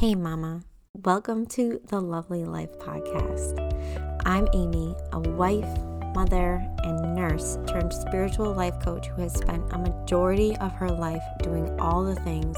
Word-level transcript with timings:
Hey, 0.00 0.14
Mama. 0.14 0.62
Welcome 0.94 1.44
to 1.48 1.78
the 1.88 2.00
Lovely 2.00 2.46
Life 2.46 2.72
Podcast. 2.78 3.60
I'm 4.24 4.48
Amy, 4.54 4.96
a 5.12 5.20
wife, 5.20 5.68
mother, 6.14 6.66
and 6.82 7.14
nurse 7.14 7.58
turned 7.68 7.92
spiritual 7.92 8.54
life 8.54 8.80
coach 8.80 9.08
who 9.08 9.20
has 9.20 9.34
spent 9.34 9.62
a 9.74 9.78
majority 9.78 10.56
of 10.56 10.72
her 10.72 10.88
life 10.88 11.22
doing 11.42 11.78
all 11.78 12.02
the 12.02 12.14
things 12.22 12.56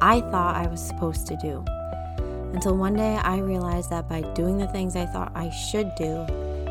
I 0.00 0.20
thought 0.20 0.56
I 0.56 0.66
was 0.66 0.86
supposed 0.86 1.26
to 1.28 1.38
do. 1.38 1.64
Until 2.52 2.76
one 2.76 2.96
day 2.96 3.16
I 3.16 3.38
realized 3.38 3.88
that 3.88 4.06
by 4.06 4.20
doing 4.34 4.58
the 4.58 4.68
things 4.68 4.94
I 4.94 5.06
thought 5.06 5.32
I 5.34 5.48
should 5.48 5.90
do, 5.94 6.26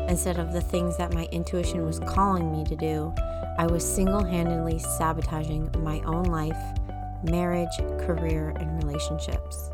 instead 0.08 0.38
of 0.38 0.52
the 0.52 0.60
things 0.60 0.96
that 0.98 1.12
my 1.12 1.24
intuition 1.32 1.84
was 1.84 1.98
calling 1.98 2.52
me 2.52 2.62
to 2.66 2.76
do, 2.76 3.12
I 3.58 3.66
was 3.66 3.84
single 3.84 4.22
handedly 4.22 4.78
sabotaging 4.78 5.74
my 5.78 5.98
own 6.02 6.26
life, 6.26 6.78
marriage, 7.24 7.76
career, 8.06 8.50
and 8.60 8.80
relationships. 8.84 9.72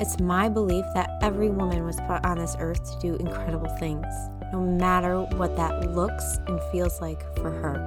It's 0.00 0.18
my 0.18 0.48
belief 0.48 0.86
that 0.94 1.18
every 1.20 1.50
woman 1.50 1.84
was 1.84 1.96
put 2.06 2.24
on 2.24 2.38
this 2.38 2.56
earth 2.58 2.90
to 2.90 2.98
do 3.00 3.16
incredible 3.16 3.68
things, 3.76 4.06
no 4.50 4.62
matter 4.62 5.20
what 5.36 5.56
that 5.56 5.90
looks 5.90 6.38
and 6.46 6.58
feels 6.72 7.02
like 7.02 7.22
for 7.36 7.50
her. 7.50 7.84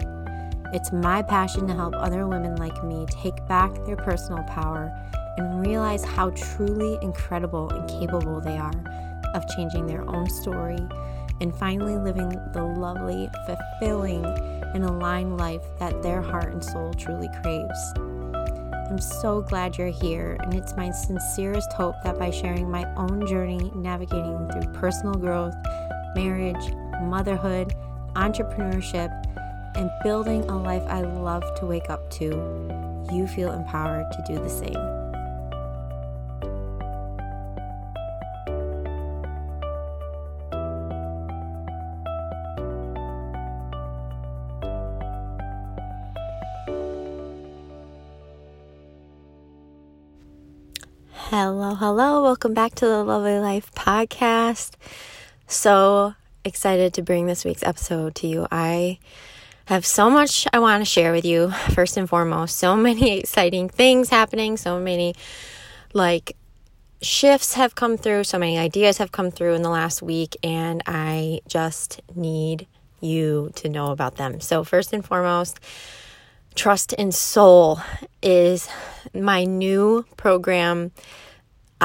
It's 0.74 0.92
my 0.92 1.24
passion 1.24 1.66
to 1.66 1.74
help 1.74 1.96
other 1.96 2.28
women 2.28 2.56
like 2.58 2.84
me 2.84 3.08
take 3.10 3.44
back 3.48 3.74
their 3.86 3.96
personal 3.96 4.44
power 4.44 4.96
and 5.38 5.66
realize 5.66 6.04
how 6.04 6.30
truly 6.30 7.00
incredible 7.02 7.72
and 7.72 7.90
capable 7.90 8.40
they 8.40 8.60
are 8.60 8.84
of 9.34 9.44
changing 9.56 9.88
their 9.88 10.08
own 10.08 10.30
story 10.30 10.88
and 11.42 11.56
finally 11.56 11.98
living 11.98 12.30
the 12.54 12.64
lovely, 12.64 13.28
fulfilling, 13.48 14.24
and 14.76 14.86
aligned 14.86 15.38
life 15.38 15.64
that 15.80 16.04
their 16.04 16.22
heart 16.22 16.54
and 16.54 16.64
soul 16.64 16.94
truly 16.94 17.30
craves. 17.42 18.13
I'm 18.90 19.00
so 19.00 19.42
glad 19.42 19.78
you're 19.78 19.88
here, 19.88 20.38
and 20.42 20.54
it's 20.54 20.76
my 20.76 20.92
sincerest 20.92 21.72
hope 21.74 21.96
that 22.04 22.20
by 22.20 22.30
sharing 22.30 22.70
my 22.70 22.86
own 22.96 23.26
journey 23.26 23.72
navigating 23.76 24.50
through 24.52 24.74
personal 24.74 25.16
growth, 25.16 25.56
marriage, 26.16 26.74
motherhood, 27.02 27.76
entrepreneurship, 28.16 29.10
and 29.76 29.90
building 30.04 30.44
a 30.50 30.58
life 30.62 30.84
I 30.88 31.02
love 31.02 31.44
to 31.60 31.66
wake 31.66 31.90
up 31.90 32.10
to, 32.12 32.26
you 33.12 33.28
feel 33.28 33.52
empowered 33.52 34.12
to 34.12 34.24
do 34.28 34.36
the 34.36 34.50
same. 34.50 34.93
Hello. 51.76 52.22
Welcome 52.22 52.54
back 52.54 52.76
to 52.76 52.86
the 52.86 53.04
Lovely 53.04 53.40
Life 53.40 53.74
podcast. 53.74 54.74
So 55.48 56.14
excited 56.46 56.94
to 56.94 57.02
bring 57.02 57.26
this 57.26 57.44
week's 57.44 57.64
episode 57.64 58.14
to 58.16 58.28
you. 58.28 58.46
I 58.52 59.00
have 59.66 59.84
so 59.84 60.08
much 60.12 60.46
I 60.54 60.60
want 60.60 60.82
to 60.82 60.86
share 60.86 61.12
with 61.12 61.26
you. 61.26 61.50
First 61.74 61.98
and 61.98 62.08
foremost, 62.08 62.58
so 62.58 62.76
many 62.76 63.18
exciting 63.20 63.70
things 63.70 64.10
happening, 64.10 64.56
so 64.56 64.80
many 64.80 65.16
like 65.94 66.38
shifts 67.02 67.56
have 67.56 67.74
come 67.74 67.98
through, 67.98 68.26
so 68.26 68.38
many 68.38 68.60
ideas 68.60 69.00
have 69.00 69.12
come 69.12 69.32
through 69.32 69.56
in 69.56 69.64
the 69.64 69.72
last 69.72 70.04
week, 70.04 70.38
and 70.44 70.84
I 70.86 71.40
just 71.48 72.02
need 72.14 72.68
you 73.02 73.52
to 73.56 73.68
know 73.68 73.92
about 73.92 74.18
them. 74.18 74.42
So, 74.42 74.64
first 74.64 74.94
and 74.94 75.04
foremost, 75.04 75.60
Trust 76.54 76.94
in 76.94 77.12
Soul 77.12 77.82
is 78.22 78.70
my 79.12 79.44
new 79.44 80.06
program 80.18 80.92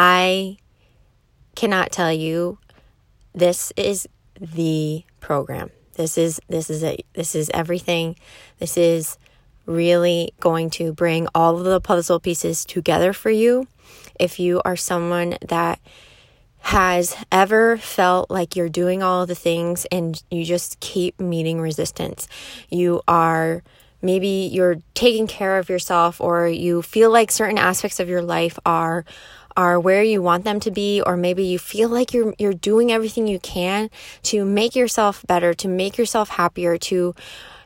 I 0.01 0.59
cannot 1.57 1.91
tell 1.91 2.13
you 2.13 2.59
this 3.35 3.73
is 3.77 4.09
the 4.41 5.03
program. 5.19 5.71
This 5.95 6.17
is 6.17 6.41
this 6.49 6.71
is 6.71 6.85
it. 6.85 7.05
This 7.15 7.35
is 7.35 7.51
everything. 7.53 8.15
This 8.61 8.77
is 8.77 9.19
really 9.67 10.31
going 10.39 10.71
to 10.71 10.93
bring 10.93 11.27
all 11.35 11.59
of 11.59 11.65
the 11.65 11.81
puzzle 11.81 12.21
pieces 12.21 12.65
together 12.65 13.13
for 13.13 13.31
you. 13.31 13.67
If 14.21 14.39
you 14.39 14.63
are 14.65 14.77
someone 14.77 15.37
that 15.49 15.81
has 16.61 17.17
ever 17.33 17.77
felt 17.77 18.31
like 18.31 18.55
you're 18.55 18.69
doing 18.69 19.03
all 19.03 19.27
the 19.27 19.35
things 19.35 19.85
and 19.91 20.23
you 20.31 20.45
just 20.45 20.79
keep 20.79 21.19
meeting 21.19 21.61
resistance. 21.61 22.29
You 22.71 23.03
are 23.09 23.65
maybe 24.01 24.49
you're 24.53 24.77
taking 24.95 25.27
care 25.27 25.59
of 25.59 25.69
yourself 25.69 26.21
or 26.21 26.47
you 26.47 26.83
feel 26.83 27.11
like 27.11 27.33
certain 27.33 27.59
aspects 27.59 27.99
of 27.99 28.09
your 28.09 28.23
life 28.23 28.59
are 28.65 29.05
are 29.59 29.81
where 29.81 30.05
you 30.05 30.23
want 30.23 30.45
them 30.45 30.61
to 30.61 30.71
be 30.71 31.03
or 31.05 31.17
maybe 31.17 31.43
you 31.43 31.59
feel 31.59 31.89
like 31.89 32.15
you're 32.15 32.33
you're 32.39 32.55
doing 32.55 32.93
everything 32.93 33.27
you 33.27 33.41
can 33.41 33.91
to 34.23 34.45
make 34.45 34.77
yourself 34.77 35.27
better 35.27 35.53
to 35.53 35.67
make 35.67 35.99
yourself 35.99 36.29
happier 36.29 36.79
to 36.79 37.13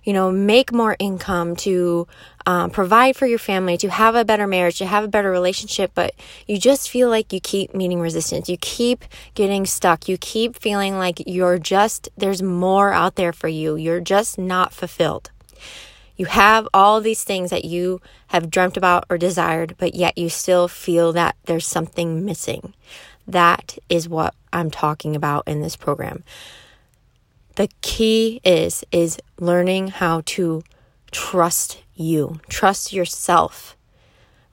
you 0.03 0.13
know 0.15 0.33
make 0.33 0.73
more 0.73 0.97
income 0.99 1.55
to 1.55 2.09
um, 2.47 2.71
provide 2.71 3.15
for 3.15 3.27
your 3.27 3.39
family 3.39 3.77
to 3.77 3.91
have 3.91 4.15
a 4.15 4.25
better 4.25 4.47
marriage 4.47 4.79
to 4.79 4.87
have 4.87 5.05
a 5.05 5.09
better 5.09 5.31
relationship. 5.31 5.93
But 5.95 6.15
you 6.49 6.59
just 6.59 6.91
feel 6.91 7.09
like 7.09 7.33
you 7.33 7.41
keep 7.41 7.75
meeting 7.75 8.01
resistance. 8.01 8.49
You 8.49 8.57
keep 8.57 9.05
getting 9.35 9.67
stuck. 9.67 10.09
You 10.09 10.17
keep 10.19 10.59
feeling 10.59 10.99
like 10.99 11.23
you're 11.27 11.59
just 11.59 12.09
there's 12.17 12.43
more 12.43 12.93
out 12.93 13.17
there 13.17 13.33
for 13.33 13.49
you. 13.49 13.77
You're 13.77 14.01
just 14.01 14.39
not 14.39 14.73
fulfilled 14.73 15.31
you 16.17 16.27
have 16.27 16.69
all 16.75 17.01
these 17.01 17.25
things 17.25 17.51
that 17.51 17.65
you 17.65 18.01
have 18.29 18.51
dreamt 18.51 18.77
about 18.77 19.05
or 19.09 19.19
desired, 19.19 19.75
but 19.79 19.95
yet 19.95 20.19
you 20.19 20.29
still 20.29 20.69
feel 20.69 21.13
that 21.13 21.37
there's 21.45 21.67
something 21.67 22.25
missing. 22.25 22.75
That 23.27 23.79
is 23.89 24.09
what 24.09 24.35
I'm 24.53 24.71
talking 24.71 25.17
about 25.17 25.45
in 25.47 25.63
this 25.63 25.77
program. 25.77 26.25
The 27.57 27.69
key 27.83 28.41
is 28.45 28.85
is 28.93 29.19
learning 29.39 29.89
how 29.89 30.23
to 30.27 30.63
trust 31.11 31.83
you, 31.95 32.41
trust 32.49 32.93
yourself. 32.93 33.77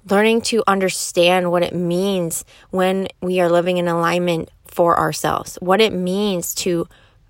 Learning 0.09 0.41
to 0.41 0.63
understand 0.65 1.51
what 1.51 1.63
it 1.63 1.75
means 1.75 2.45
when 2.71 3.07
we 3.21 3.39
are 3.39 3.49
living 3.49 3.77
in 3.77 3.87
alignment 3.87 4.49
for 4.65 4.97
ourselves, 4.97 5.57
what 5.61 5.81
it 5.81 5.93
means 5.93 6.53
to 6.55 6.87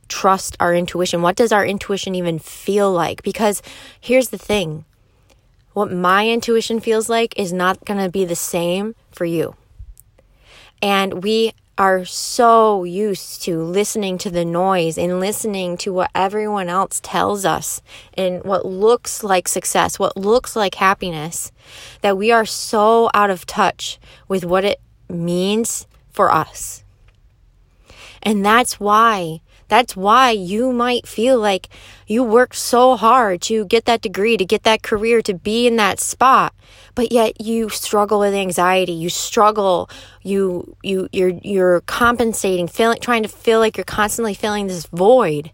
trust 0.09 0.57
our 0.59 0.75
intuition? 0.75 1.21
What 1.21 1.35
does 1.35 1.51
our 1.51 1.65
intuition 1.65 2.15
even 2.15 2.39
feel 2.39 2.91
like? 2.91 3.23
Because 3.23 3.61
here's 3.99 4.29
the 4.29 4.37
thing 4.37 4.85
what 5.73 5.91
my 5.91 6.27
intuition 6.27 6.79
feels 6.79 7.07
like 7.09 7.37
is 7.39 7.53
not 7.53 7.85
going 7.85 7.99
to 8.03 8.09
be 8.09 8.25
the 8.25 8.35
same 8.35 8.95
for 9.11 9.23
you. 9.23 9.55
And 10.81 11.23
we 11.23 11.53
are 11.77 12.03
so 12.03 12.83
used 12.83 13.41
to 13.43 13.63
listening 13.63 14.17
to 14.17 14.29
the 14.29 14.43
noise 14.43 14.97
and 14.97 15.21
listening 15.21 15.77
to 15.77 15.93
what 15.93 16.11
everyone 16.13 16.67
else 16.67 16.99
tells 17.01 17.45
us 17.45 17.81
and 18.15 18.43
what 18.43 18.65
looks 18.65 19.23
like 19.23 19.47
success, 19.47 19.97
what 19.97 20.17
looks 20.17 20.57
like 20.57 20.75
happiness, 20.75 21.53
that 22.01 22.17
we 22.17 22.31
are 22.31 22.45
so 22.45 23.09
out 23.13 23.29
of 23.29 23.45
touch 23.45 23.97
with 24.27 24.43
what 24.43 24.65
it 24.65 24.81
means 25.07 25.87
for 26.11 26.29
us. 26.29 26.83
And 28.21 28.45
that's 28.45 28.79
why 28.79 29.39
that's 29.69 29.95
why 29.95 30.31
you 30.31 30.73
might 30.73 31.07
feel 31.07 31.39
like 31.39 31.69
you 32.07 32.23
worked 32.23 32.55
so 32.55 32.97
hard 32.97 33.41
to 33.43 33.65
get 33.65 33.85
that 33.85 34.01
degree, 34.01 34.35
to 34.35 34.45
get 34.45 34.63
that 34.63 34.83
career, 34.83 35.21
to 35.21 35.33
be 35.33 35.67
in 35.67 35.77
that 35.77 35.99
spot, 35.99 36.53
but 36.95 37.11
yet 37.11 37.39
you 37.39 37.69
struggle 37.69 38.19
with 38.19 38.33
anxiety. 38.33 38.91
You 38.93 39.09
struggle. 39.09 39.89
You 40.23 40.75
you 40.83 41.07
you're 41.13 41.39
you're 41.43 41.81
compensating, 41.81 42.67
feeling 42.67 42.99
trying 42.99 43.23
to 43.23 43.29
feel 43.29 43.59
like 43.59 43.77
you're 43.77 43.85
constantly 43.85 44.33
filling 44.33 44.67
this 44.67 44.85
void 44.87 45.51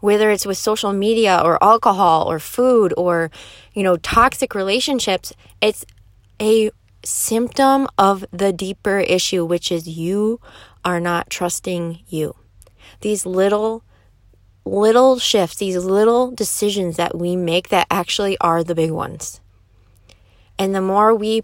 whether 0.00 0.30
it's 0.30 0.46
with 0.46 0.56
social 0.56 0.92
media 0.92 1.40
or 1.42 1.62
alcohol 1.62 2.30
or 2.30 2.38
food 2.38 2.94
or 2.96 3.30
you 3.74 3.82
know 3.82 3.96
toxic 3.96 4.54
relationships 4.54 5.32
it's 5.60 5.84
a 6.40 6.70
symptom 7.04 7.88
of 7.96 8.24
the 8.32 8.52
deeper 8.52 8.98
issue 8.98 9.44
which 9.44 9.72
is 9.72 9.88
you 9.88 10.40
are 10.84 11.00
not 11.00 11.28
trusting 11.30 12.00
you 12.08 12.34
these 13.00 13.26
little 13.26 13.82
little 14.64 15.18
shifts, 15.18 15.56
these 15.56 15.76
little 15.76 16.30
decisions 16.30 16.96
that 16.96 17.16
we 17.16 17.36
make 17.36 17.68
that 17.68 17.86
actually 17.90 18.36
are 18.38 18.62
the 18.62 18.74
big 18.74 18.90
ones. 18.90 19.40
And 20.58 20.74
the 20.74 20.82
more 20.82 21.14
we 21.14 21.42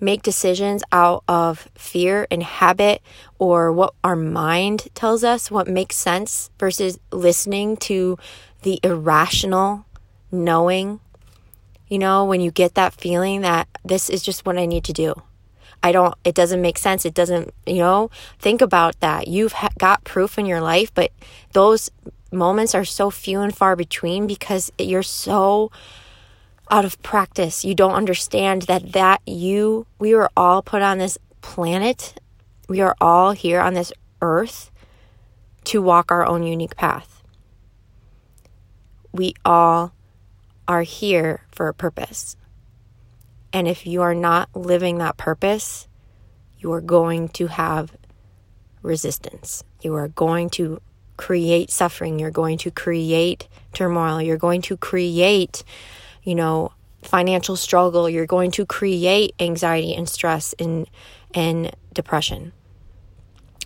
make 0.00 0.22
decisions 0.22 0.82
out 0.92 1.24
of 1.26 1.68
fear 1.74 2.26
and 2.30 2.42
habit 2.42 3.00
or 3.38 3.72
what 3.72 3.94
our 4.04 4.16
mind 4.16 4.88
tells 4.94 5.24
us, 5.24 5.50
what 5.50 5.68
makes 5.68 5.96
sense, 5.96 6.50
versus 6.58 6.98
listening 7.10 7.76
to 7.78 8.18
the 8.62 8.78
irrational 8.82 9.86
knowing, 10.30 11.00
you 11.88 11.98
know, 11.98 12.24
when 12.24 12.40
you 12.40 12.50
get 12.50 12.74
that 12.74 12.92
feeling 12.92 13.40
that 13.40 13.68
this 13.84 14.10
is 14.10 14.22
just 14.22 14.44
what 14.44 14.58
I 14.58 14.66
need 14.66 14.84
to 14.84 14.92
do. 14.92 15.14
I 15.82 15.92
don't, 15.92 16.14
it 16.24 16.34
doesn't 16.34 16.60
make 16.60 16.78
sense. 16.78 17.04
It 17.04 17.14
doesn't, 17.14 17.52
you 17.66 17.76
know, 17.76 18.10
think 18.38 18.60
about 18.60 18.98
that. 19.00 19.28
You've 19.28 19.52
ha- 19.52 19.70
got 19.78 20.04
proof 20.04 20.38
in 20.38 20.46
your 20.46 20.60
life, 20.60 20.92
but 20.94 21.12
those 21.52 21.90
moments 22.32 22.74
are 22.74 22.84
so 22.84 23.10
few 23.10 23.40
and 23.40 23.56
far 23.56 23.76
between 23.76 24.26
because 24.26 24.72
you're 24.78 25.02
so 25.02 25.70
out 26.70 26.84
of 26.84 27.00
practice. 27.02 27.64
You 27.64 27.74
don't 27.74 27.92
understand 27.92 28.62
that 28.62 28.92
that 28.92 29.20
you, 29.26 29.86
we 29.98 30.14
were 30.14 30.30
all 30.36 30.62
put 30.62 30.82
on 30.82 30.98
this 30.98 31.18
planet, 31.40 32.20
we 32.68 32.80
are 32.80 32.96
all 33.00 33.32
here 33.32 33.60
on 33.60 33.74
this 33.74 33.92
earth 34.20 34.72
to 35.64 35.80
walk 35.80 36.10
our 36.10 36.26
own 36.26 36.42
unique 36.42 36.76
path. 36.76 37.22
We 39.12 39.34
all 39.44 39.92
are 40.66 40.82
here 40.82 41.42
for 41.52 41.68
a 41.68 41.74
purpose. 41.74 42.36
And 43.56 43.66
if 43.66 43.86
you 43.86 44.02
are 44.02 44.14
not 44.14 44.54
living 44.54 44.98
that 44.98 45.16
purpose, 45.16 45.88
you 46.58 46.70
are 46.74 46.82
going 46.82 47.30
to 47.30 47.46
have 47.46 47.96
resistance. 48.82 49.64
You 49.80 49.94
are 49.94 50.08
going 50.08 50.50
to 50.50 50.82
create 51.16 51.70
suffering. 51.70 52.18
You're 52.18 52.30
going 52.30 52.58
to 52.58 52.70
create 52.70 53.48
turmoil. 53.72 54.20
You're 54.20 54.36
going 54.36 54.60
to 54.60 54.76
create, 54.76 55.64
you 56.22 56.34
know, 56.34 56.72
financial 57.00 57.56
struggle. 57.56 58.10
You're 58.10 58.26
going 58.26 58.50
to 58.50 58.66
create 58.66 59.34
anxiety 59.40 59.94
and 59.94 60.06
stress 60.06 60.54
and, 60.58 60.86
and 61.32 61.74
depression. 61.94 62.52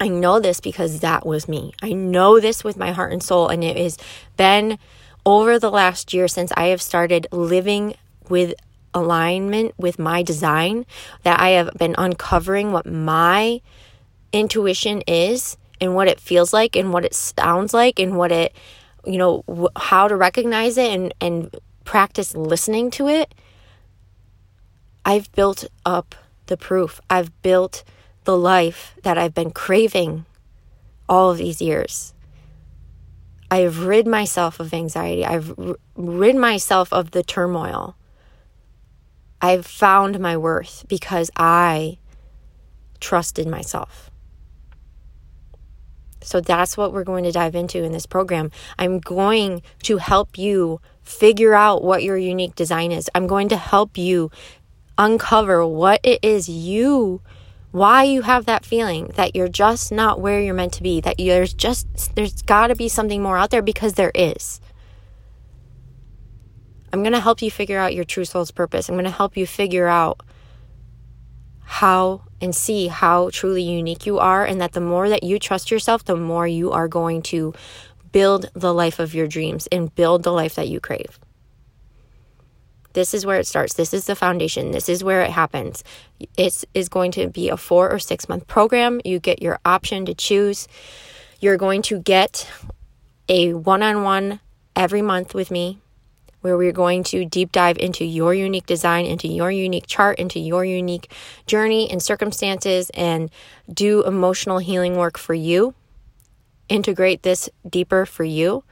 I 0.01 0.07
know 0.07 0.39
this 0.39 0.61
because 0.61 1.01
that 1.01 1.27
was 1.27 1.49
me. 1.49 1.73
I 1.83 1.95
know 1.95 2.39
this 2.39 2.63
with 2.63 2.77
my 2.77 2.93
heart 2.93 3.13
and 3.13 3.25
soul. 3.25 3.49
And 3.49 3.65
it 3.65 3.77
has 3.77 3.99
been 4.37 4.79
over 5.27 5.59
the 5.59 5.69
last 5.69 6.15
year 6.15 6.29
since 6.29 6.53
I 6.57 6.67
have 6.67 6.81
started 6.81 7.27
living 7.33 7.97
with 8.29 8.55
alignment 8.95 9.75
with 9.79 9.99
my 9.99 10.23
design 10.23 10.87
that 11.23 11.41
I 11.41 11.51
have 11.51 11.71
been 11.75 11.95
uncovering 11.99 12.73
what 12.73 12.87
my 12.87 13.61
intuition 14.33 15.03
is 15.07 15.57
and 15.81 15.95
what 15.95 16.09
it 16.09 16.21
feels 16.21 16.53
like 16.53 16.77
and 16.77 16.93
what 16.93 17.05
it 17.05 17.15
sounds 17.15 17.73
like 17.73 17.99
and 17.99 18.17
what 18.17 18.33
it 18.33 18.55
you 19.07 19.17
know 19.17 19.71
how 19.77 20.09
to 20.09 20.17
recognize 20.17 20.77
it 20.77 20.91
and 20.93 21.15
and 21.21 21.57
practice 21.85 22.37
listening 22.37 22.91
to 22.93 23.09
it. 23.09 23.35
I've 25.05 25.33
built 25.33 25.65
up 25.85 26.15
the 26.47 26.57
proof. 26.57 27.01
I've 27.09 27.43
built 27.43 27.83
the 28.25 28.37
life 28.37 28.95
that 29.03 29.17
I've 29.17 29.35
been 29.35 29.51
craving 29.51 30.27
all 31.09 31.31
of 31.31 31.39
these 31.39 31.61
years. 31.61 32.13
I've 33.51 33.85
rid 33.85 34.07
myself 34.07 34.61
of 34.61 34.73
anxiety. 34.73 35.25
I've 35.25 35.53
rid 35.97 36.37
myself 36.37 36.93
of 36.93 37.11
the 37.11 37.23
turmoil 37.23 37.97
I've 39.43 39.67
found 39.67 40.21
my 40.21 40.37
worth 40.37 40.85
because 40.89 41.31
I 41.37 41.99
trusted 43.01 43.47
myself 43.47 44.11
so 46.23 46.41
that's 46.41 46.77
what 46.77 46.93
we're 46.93 47.05
going 47.05 47.25
to 47.25 47.33
dive 47.33 47.55
into 47.55 47.83
in 47.83 47.93
this 47.93 48.07
program. 48.07 48.51
I'm 48.79 48.99
going 48.99 49.63
to 49.85 49.97
help 49.97 50.37
you 50.37 50.81
figure 51.03 51.55
out 51.55 51.83
what 51.83 52.03
your 52.03 52.17
unique 52.17 52.55
design 52.55 52.93
is. 52.93 53.11
I'm 53.15 53.27
going 53.27 53.49
to 53.49 53.57
help 53.57 53.97
you 53.97 54.31
uncover 54.99 55.67
what 55.67 56.01
it 56.03 56.21
is 56.23 56.49
you 56.49 57.23
why 57.73 58.03
you 58.03 58.23
have 58.23 58.47
that 58.47 58.65
feeling 58.65 59.07
that 59.15 59.37
you're 59.37 59.49
just 59.49 59.93
not 59.93 60.21
where 60.21 60.41
you're 60.41 60.53
meant 60.53 60.73
to 60.73 60.83
be, 60.83 61.01
that 61.01 61.17
there's 61.19 61.55
just 61.55 62.15
there's 62.17 62.43
got 62.43 62.67
to 62.67 62.75
be 62.75 62.89
something 62.89 63.23
more 63.23 63.39
out 63.39 63.51
there 63.51 63.63
because 63.63 63.95
there 63.95 64.11
is. 64.13 64.61
I'm 67.01 67.05
going 67.05 67.15
to 67.15 67.21
help 67.21 67.41
you 67.41 67.51
figure 67.51 67.79
out 67.79 67.95
your 67.95 68.05
true 68.05 68.27
soul's 68.27 68.51
purpose. 68.51 68.91
I'm 68.91 68.95
going 68.95 69.07
to 69.07 69.11
help 69.11 69.35
you 69.35 69.47
figure 69.47 69.89
out 69.89 70.21
how 71.63 72.25
and 72.43 72.55
see 72.55 72.89
how 72.89 73.31
truly 73.31 73.63
unique 73.63 74.05
you 74.05 74.19
are, 74.19 74.45
and 74.45 74.61
that 74.61 74.73
the 74.73 74.83
more 74.83 75.09
that 75.09 75.23
you 75.23 75.39
trust 75.39 75.71
yourself, 75.71 76.05
the 76.05 76.15
more 76.15 76.47
you 76.47 76.73
are 76.73 76.89
going 76.89 77.23
to 77.23 77.55
build 78.13 78.51
the 78.53 78.75
life 78.75 78.99
of 78.99 79.15
your 79.15 79.27
dreams 79.27 79.67
and 79.73 79.95
build 79.95 80.25
the 80.25 80.31
life 80.31 80.57
that 80.57 80.69
you 80.69 80.79
crave. 80.79 81.19
This 82.93 83.15
is 83.15 83.25
where 83.25 83.41
it 83.41 83.47
starts. 83.47 83.73
This 83.73 83.95
is 83.95 84.05
the 84.05 84.15
foundation. 84.15 84.73
This 84.73 84.91
is 84.91 85.03
where 85.03 85.23
it 85.23 85.31
happens. 85.31 85.83
It 86.37 86.65
is 86.75 86.91
going 86.91 87.13
to 87.13 87.31
be 87.31 87.49
a 87.49 87.57
four 87.57 87.91
or 87.91 87.99
six 87.99 88.29
month 88.29 88.47
program. 88.47 89.01
You 89.07 89.21
get 89.21 89.41
your 89.41 89.59
option 89.65 90.05
to 90.05 90.13
choose. 90.13 90.69
You're 91.41 91.57
going 91.57 91.81
to 91.81 92.01
get 92.01 92.47
a 93.27 93.55
one 93.55 93.83
on 93.83 94.03
one 94.03 94.41
every 94.77 95.01
month 95.01 95.33
with 95.33 95.51
me 95.51 95.79
where 96.41 96.57
we're 96.57 96.73
going 96.73 97.03
to 97.05 97.25
deep 97.25 97.53
dive 97.53 97.79
into 97.79 98.05
your 98.05 98.35
unique 98.35 98.67
design, 98.67 99.05
into 99.05 99.29
your 99.29 99.51
unique 99.51 99.87
chart, 99.87 100.19
into 100.19 100.39
your 100.39 100.65
unique 100.65 101.13
journey 101.47 101.91
and 101.91 102.03
circumstances, 102.03 102.91
and 102.91 103.31
do 103.73 104.03
emotional 104.05 104.59
healing 104.59 104.97
work 104.97 105.19
for 105.19 105.35
you. 105.35 105.75
Integrate 106.69 107.23
this 107.23 107.49
deeper 107.69 108.07
for 108.07 108.25
you. 108.25 108.65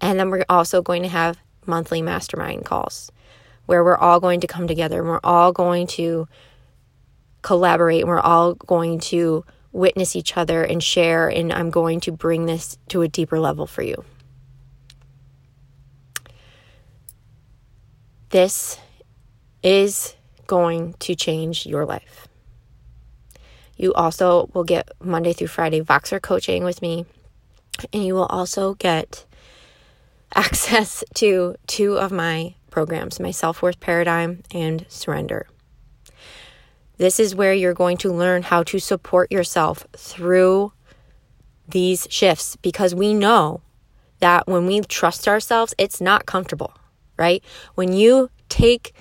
And 0.00 0.18
then 0.18 0.30
we're 0.30 0.44
also 0.48 0.82
going 0.82 1.02
to 1.02 1.08
have 1.08 1.38
monthly 1.66 2.02
mastermind 2.02 2.64
calls 2.64 3.10
where 3.66 3.82
we're 3.82 3.96
all 3.96 4.20
going 4.20 4.40
to 4.40 4.46
come 4.46 4.66
together 4.66 5.00
and 5.00 5.08
we're 5.08 5.20
all 5.24 5.52
going 5.52 5.86
to 5.86 6.28
collaborate 7.42 8.02
and 8.02 8.08
we're 8.08 8.20
all 8.20 8.54
going 8.54 8.98
to 8.98 9.44
witness 9.72 10.14
each 10.14 10.36
other 10.36 10.62
and 10.62 10.82
share. 10.82 11.28
And 11.28 11.52
I'm 11.52 11.70
going 11.70 12.00
to 12.00 12.12
bring 12.12 12.46
this 12.46 12.78
to 12.88 13.02
a 13.02 13.08
deeper 13.08 13.38
level 13.40 13.66
for 13.66 13.82
you. 13.82 14.04
This 18.34 18.80
is 19.62 20.16
going 20.48 20.94
to 20.94 21.14
change 21.14 21.66
your 21.66 21.86
life. 21.86 22.26
You 23.76 23.94
also 23.94 24.50
will 24.52 24.64
get 24.64 24.90
Monday 25.00 25.32
through 25.32 25.46
Friday 25.46 25.80
Voxer 25.80 26.20
coaching 26.20 26.64
with 26.64 26.82
me, 26.82 27.06
and 27.92 28.04
you 28.04 28.14
will 28.14 28.26
also 28.26 28.74
get 28.74 29.24
access 30.34 31.04
to 31.14 31.54
two 31.68 31.96
of 31.96 32.10
my 32.10 32.56
programs 32.70 33.20
my 33.20 33.30
self 33.30 33.62
worth 33.62 33.78
paradigm 33.78 34.42
and 34.50 34.84
surrender. 34.88 35.46
This 36.96 37.20
is 37.20 37.36
where 37.36 37.54
you're 37.54 37.72
going 37.72 37.98
to 37.98 38.12
learn 38.12 38.42
how 38.42 38.64
to 38.64 38.80
support 38.80 39.30
yourself 39.30 39.86
through 39.96 40.72
these 41.68 42.08
shifts 42.10 42.56
because 42.56 42.96
we 42.96 43.14
know 43.14 43.60
that 44.18 44.48
when 44.48 44.66
we 44.66 44.80
trust 44.80 45.28
ourselves, 45.28 45.72
it's 45.78 46.00
not 46.00 46.26
comfortable 46.26 46.74
right? 47.16 47.42
When 47.74 47.92
you 47.92 48.30
take 48.48 48.94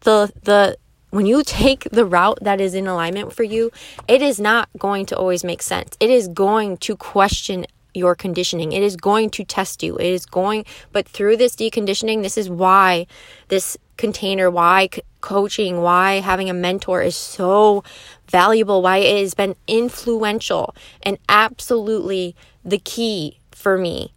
the 0.00 0.32
the 0.42 0.76
when 1.10 1.26
you 1.26 1.42
take 1.44 1.88
the 1.90 2.04
route 2.04 2.38
that 2.42 2.60
is 2.60 2.74
in 2.74 2.86
alignment 2.86 3.32
for 3.32 3.42
you, 3.42 3.70
it 4.08 4.20
is 4.20 4.38
not 4.38 4.68
going 4.78 5.06
to 5.06 5.16
always 5.16 5.44
make 5.44 5.62
sense. 5.62 5.96
It 6.00 6.10
is 6.10 6.28
going 6.28 6.76
to 6.78 6.96
question 6.96 7.66
your 7.94 8.14
conditioning. 8.14 8.72
It 8.72 8.82
is 8.82 8.96
going 8.96 9.30
to 9.30 9.44
test 9.44 9.82
you. 9.82 9.96
It 9.96 10.06
is 10.06 10.26
going, 10.26 10.66
but 10.92 11.08
through 11.08 11.38
this 11.38 11.56
deconditioning, 11.56 12.22
this 12.22 12.36
is 12.36 12.50
why 12.50 13.06
this 13.48 13.78
container, 13.96 14.50
why 14.50 14.90
coaching, 15.22 15.80
why 15.80 16.20
having 16.20 16.50
a 16.50 16.54
mentor 16.54 17.00
is 17.02 17.16
so 17.16 17.82
valuable, 18.28 18.82
why 18.82 18.98
it 18.98 19.20
has 19.20 19.34
been 19.34 19.56
influential 19.66 20.74
and 21.02 21.18
absolutely 21.28 22.36
the 22.64 22.78
key 22.78 23.40
for 23.50 23.78
me 23.78 24.12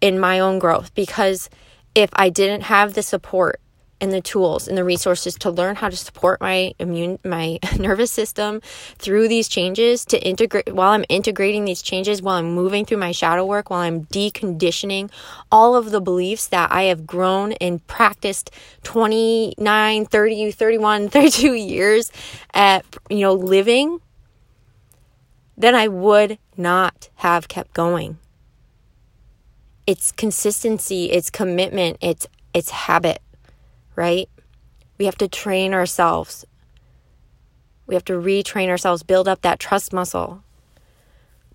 in 0.00 0.18
my 0.18 0.40
own 0.40 0.58
growth 0.58 0.94
because 0.94 1.48
if 1.96 2.10
I 2.12 2.28
didn't 2.28 2.60
have 2.64 2.92
the 2.92 3.02
support 3.02 3.58
and 4.02 4.12
the 4.12 4.20
tools 4.20 4.68
and 4.68 4.76
the 4.76 4.84
resources 4.84 5.34
to 5.36 5.50
learn 5.50 5.76
how 5.76 5.88
to 5.88 5.96
support 5.96 6.38
my 6.42 6.74
immune 6.78 7.18
my 7.24 7.58
nervous 7.78 8.12
system 8.12 8.60
through 8.98 9.26
these 9.28 9.48
changes 9.48 10.04
to 10.04 10.22
integrate 10.22 10.74
while 10.74 10.92
I'm 10.92 11.06
integrating 11.08 11.64
these 11.64 11.80
changes 11.80 12.20
while 12.20 12.36
I'm 12.36 12.54
moving 12.54 12.84
through 12.84 12.98
my 12.98 13.12
shadow 13.12 13.46
work 13.46 13.70
while 13.70 13.80
I'm 13.80 14.04
deconditioning 14.06 15.10
all 15.50 15.74
of 15.74 15.90
the 15.90 16.02
beliefs 16.02 16.46
that 16.48 16.70
I 16.70 16.82
have 16.82 17.06
grown 17.06 17.52
and 17.52 17.84
practiced 17.86 18.50
29 18.82 20.04
30 20.04 20.50
31 20.52 21.08
32 21.08 21.54
years 21.54 22.12
at 22.52 22.84
you 23.08 23.20
know 23.20 23.32
living 23.32 24.00
then 25.56 25.74
I 25.74 25.88
would 25.88 26.38
not 26.58 27.08
have 27.14 27.48
kept 27.48 27.72
going 27.72 28.18
it's 29.86 30.12
consistency, 30.12 31.06
it's 31.06 31.30
commitment, 31.30 31.98
it's 32.00 32.26
it's 32.52 32.70
habit, 32.70 33.20
right? 33.94 34.28
We 34.98 35.04
have 35.04 35.18
to 35.18 35.28
train 35.28 35.74
ourselves. 35.74 36.44
We 37.86 37.94
have 37.94 38.04
to 38.06 38.14
retrain 38.14 38.68
ourselves, 38.68 39.02
build 39.02 39.28
up 39.28 39.42
that 39.42 39.60
trust 39.60 39.92
muscle. 39.92 40.42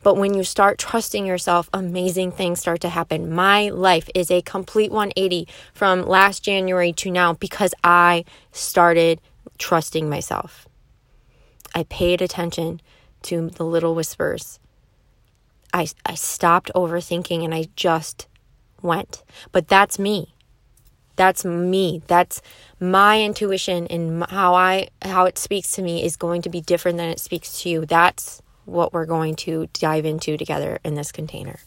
But 0.03 0.15
when 0.15 0.33
you 0.33 0.43
start 0.43 0.79
trusting 0.79 1.25
yourself, 1.25 1.69
amazing 1.73 2.31
things 2.31 2.59
start 2.59 2.81
to 2.81 2.89
happen. 2.89 3.31
My 3.33 3.69
life 3.69 4.09
is 4.15 4.31
a 4.31 4.41
complete 4.41 4.91
180 4.91 5.47
from 5.73 6.07
last 6.07 6.43
January 6.43 6.93
to 6.93 7.11
now 7.11 7.33
because 7.33 7.73
I 7.83 8.25
started 8.51 9.21
trusting 9.57 10.09
myself. 10.09 10.67
I 11.75 11.83
paid 11.83 12.21
attention 12.21 12.81
to 13.23 13.49
the 13.49 13.65
little 13.65 13.93
whispers. 13.93 14.59
I, 15.73 15.87
I 16.05 16.15
stopped 16.15 16.71
overthinking 16.75 17.43
and 17.43 17.53
I 17.53 17.65
just 17.75 18.27
went. 18.81 19.23
But 19.51 19.67
that's 19.67 19.97
me. 19.99 20.35
That's 21.15 21.45
me. 21.45 22.01
That's 22.07 22.41
my 22.79 23.21
intuition 23.21 23.85
and 23.87 24.23
how 24.29 24.55
I 24.55 24.89
how 25.03 25.25
it 25.25 25.37
speaks 25.37 25.71
to 25.73 25.81
me 25.81 26.03
is 26.03 26.15
going 26.15 26.41
to 26.43 26.49
be 26.49 26.61
different 26.61 26.97
than 26.97 27.09
it 27.09 27.19
speaks 27.19 27.61
to 27.61 27.69
you. 27.69 27.85
That's 27.85 28.41
what 28.65 28.93
we're 28.93 29.05
going 29.05 29.35
to 29.35 29.67
dive 29.73 30.05
into 30.05 30.37
together 30.37 30.79
in 30.83 30.95
this 30.95 31.11
container. 31.11 31.59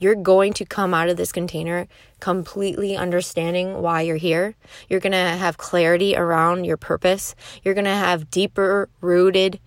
you're 0.00 0.14
going 0.14 0.52
to 0.54 0.64
come 0.64 0.94
out 0.94 1.08
of 1.10 1.16
this 1.16 1.30
container 1.30 1.86
completely 2.18 2.96
understanding 2.96 3.82
why 3.82 4.00
you're 4.00 4.16
here. 4.16 4.56
You're 4.88 4.98
going 5.00 5.12
to 5.12 5.18
have 5.18 5.58
clarity 5.58 6.16
around 6.16 6.64
your 6.64 6.78
purpose. 6.78 7.34
You're 7.62 7.74
going 7.74 7.84
to 7.84 7.90
have 7.90 8.30
deeper 8.30 8.88
rooted 9.00 9.60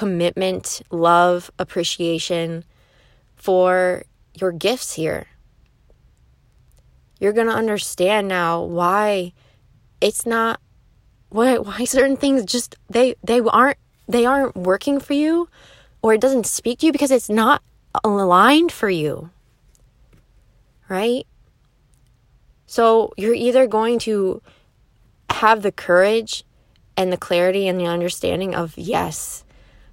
commitment, 0.00 0.80
love, 0.90 1.50
appreciation 1.58 2.64
for 3.36 4.02
your 4.32 4.50
gifts 4.50 4.94
here. 4.94 5.26
You're 7.18 7.34
going 7.34 7.48
to 7.48 7.52
understand 7.52 8.26
now 8.26 8.62
why 8.62 9.34
it's 10.00 10.24
not 10.24 10.58
why 11.28 11.58
why 11.58 11.84
certain 11.84 12.16
things 12.16 12.46
just 12.46 12.76
they 12.88 13.14
they 13.22 13.40
aren't 13.40 13.76
they 14.08 14.24
aren't 14.24 14.56
working 14.56 15.00
for 15.00 15.12
you 15.12 15.50
or 16.00 16.14
it 16.14 16.20
doesn't 16.22 16.46
speak 16.46 16.78
to 16.78 16.86
you 16.86 16.92
because 16.92 17.10
it's 17.10 17.28
not 17.28 17.62
aligned 18.02 18.72
for 18.72 18.88
you. 18.88 19.28
Right? 20.88 21.26
So 22.64 23.12
you're 23.18 23.34
either 23.34 23.66
going 23.66 23.98
to 24.08 24.40
have 25.28 25.60
the 25.60 25.72
courage 25.72 26.46
and 26.96 27.12
the 27.12 27.18
clarity 27.18 27.68
and 27.68 27.78
the 27.78 27.86
understanding 27.86 28.54
of, 28.54 28.78
yes, 28.78 29.44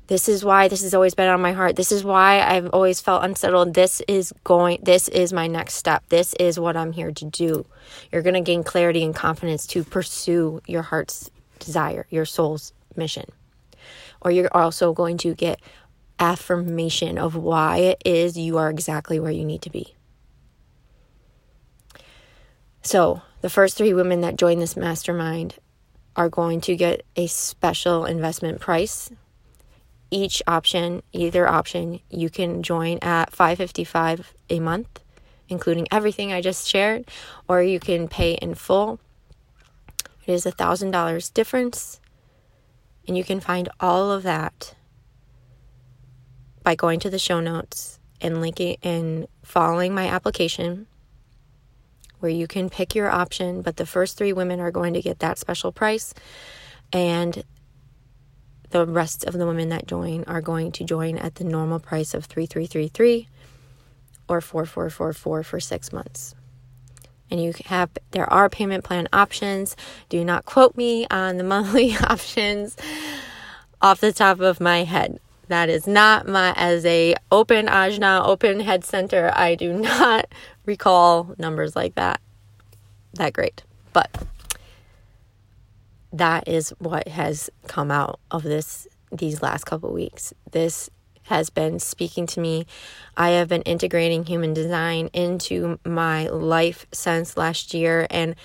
this 0.07 0.29
is 0.29 0.43
why 0.43 0.67
this 0.67 0.83
has 0.83 0.93
always 0.93 1.15
been 1.15 1.27
on 1.27 1.41
my 1.41 1.51
heart. 1.51 1.75
This 1.75 1.91
is 1.91 2.03
why 2.03 2.41
I've 2.41 2.67
always 2.67 3.01
felt 3.01 3.23
unsettled. 3.23 3.73
This 3.73 4.01
is 4.07 4.33
going, 4.43 4.79
this 4.81 5.09
is 5.09 5.33
my 5.33 5.47
next 5.47 5.73
step. 5.73 6.03
This 6.09 6.33
is 6.35 6.59
what 6.59 6.77
I'm 6.77 6.93
here 6.93 7.11
to 7.11 7.25
do. 7.25 7.65
You're 8.11 8.21
going 8.21 8.33
to 8.33 8.41
gain 8.41 8.63
clarity 8.63 9.03
and 9.03 9.13
confidence 9.13 9.67
to 9.67 9.83
pursue 9.83 10.61
your 10.65 10.81
heart's 10.81 11.29
desire, 11.59 12.07
your 12.09 12.25
soul's 12.25 12.73
mission. 12.95 13.25
Or 14.21 14.31
you're 14.31 14.55
also 14.55 14.93
going 14.93 15.17
to 15.19 15.35
get 15.35 15.59
affirmation 16.19 17.17
of 17.17 17.35
why 17.35 17.77
it 17.77 18.01
is 18.05 18.37
you 18.37 18.57
are 18.57 18.69
exactly 18.69 19.19
where 19.19 19.31
you 19.31 19.45
need 19.45 19.61
to 19.63 19.69
be. 19.69 19.93
So, 22.81 23.21
the 23.41 23.49
first 23.49 23.77
three 23.77 23.93
women 23.93 24.21
that 24.21 24.37
join 24.37 24.59
this 24.59 24.77
mastermind 24.77 25.55
are 26.15 26.29
going 26.29 26.61
to 26.61 26.75
get 26.75 27.05
a 27.15 27.27
special 27.27 28.05
investment 28.05 28.59
price. 28.61 29.11
Each 30.09 30.41
option, 30.47 31.03
either 31.11 31.47
option, 31.47 31.99
you 32.09 32.29
can 32.29 32.63
join 32.63 32.99
at 33.01 33.33
555 33.33 34.33
a 34.49 34.59
month, 34.59 35.01
including 35.49 35.87
everything 35.91 36.31
I 36.31 36.41
just 36.41 36.67
shared, 36.67 37.09
or 37.47 37.61
you 37.61 37.79
can 37.79 38.07
pay 38.07 38.33
in 38.33 38.55
full. 38.55 38.99
It 40.25 40.33
is 40.33 40.45
a 40.45 40.51
$1,000 40.51 41.33
difference, 41.33 41.99
and 43.07 43.17
you 43.17 43.23
can 43.23 43.39
find 43.39 43.69
all 43.79 44.11
of 44.11 44.23
that 44.23 44.75
by 46.63 46.75
going 46.75 46.99
to 47.01 47.09
the 47.09 47.19
show 47.19 47.39
notes 47.39 47.99
and 48.21 48.41
linking 48.41 48.77
and 48.83 49.27
following 49.43 49.93
my 49.93 50.07
application 50.07 50.87
where 52.19 52.31
you 52.31 52.47
can 52.47 52.69
pick 52.69 52.95
your 52.95 53.09
option, 53.09 53.61
but 53.61 53.77
the 53.77 53.85
first 53.85 54.17
three 54.17 54.33
women 54.33 54.59
are 54.59 54.71
going 54.71 54.93
to 54.93 55.01
get 55.01 55.19
that 55.19 55.37
special 55.37 55.71
price 55.71 56.13
and 56.91 57.43
the 58.69 58.85
rest 58.85 59.23
of 59.25 59.33
the 59.33 59.45
women 59.45 59.69
that 59.69 59.87
join 59.87 60.23
are 60.25 60.41
going 60.41 60.71
to 60.73 60.83
join 60.83 61.17
at 61.17 61.35
the 61.35 61.43
normal 61.43 61.79
price 61.79 62.13
of 62.13 62.25
3333 62.25 63.27
or 64.27 64.41
4444 64.41 65.43
for 65.43 65.59
6 65.59 65.93
months. 65.93 66.35
And 67.29 67.41
you 67.41 67.53
have 67.65 67.89
there 68.11 68.31
are 68.31 68.49
payment 68.49 68.83
plan 68.83 69.07
options. 69.11 69.75
Do 70.09 70.23
not 70.23 70.45
quote 70.45 70.75
me 70.77 71.07
on 71.11 71.37
the 71.37 71.43
monthly 71.55 71.95
options 72.03 72.75
off 73.81 73.99
the 73.99 74.13
top 74.13 74.39
of 74.39 74.59
my 74.59 74.83
head. 74.83 75.19
That 75.49 75.69
is 75.69 75.87
not 75.87 76.27
my, 76.27 76.53
as 76.57 76.85
a 76.85 77.15
open 77.31 77.67
ajna, 77.67 78.25
open 78.25 78.59
head 78.59 78.83
center, 78.83 79.31
I 79.33 79.55
do 79.55 79.73
not 79.79 80.27
recall 80.65 81.35
numbers 81.37 81.75
like 81.75 81.95
that 81.95 82.19
that 83.17 83.33
great. 83.33 83.63
But 83.93 84.09
that 86.17 86.47
is 86.47 86.69
what 86.79 87.07
has 87.07 87.49
come 87.67 87.91
out 87.91 88.19
of 88.31 88.43
this 88.43 88.87
these 89.11 89.41
last 89.41 89.65
couple 89.65 89.91
weeks. 89.93 90.33
This 90.51 90.89
has 91.23 91.49
been 91.49 91.79
speaking 91.79 92.25
to 92.27 92.39
me. 92.39 92.65
I 93.15 93.31
have 93.31 93.49
been 93.49 93.61
integrating 93.63 94.25
human 94.25 94.53
design 94.53 95.09
into 95.13 95.79
my 95.85 96.27
life 96.27 96.85
since 96.91 97.37
last 97.37 97.73
year 97.73 98.07
and 98.09 98.35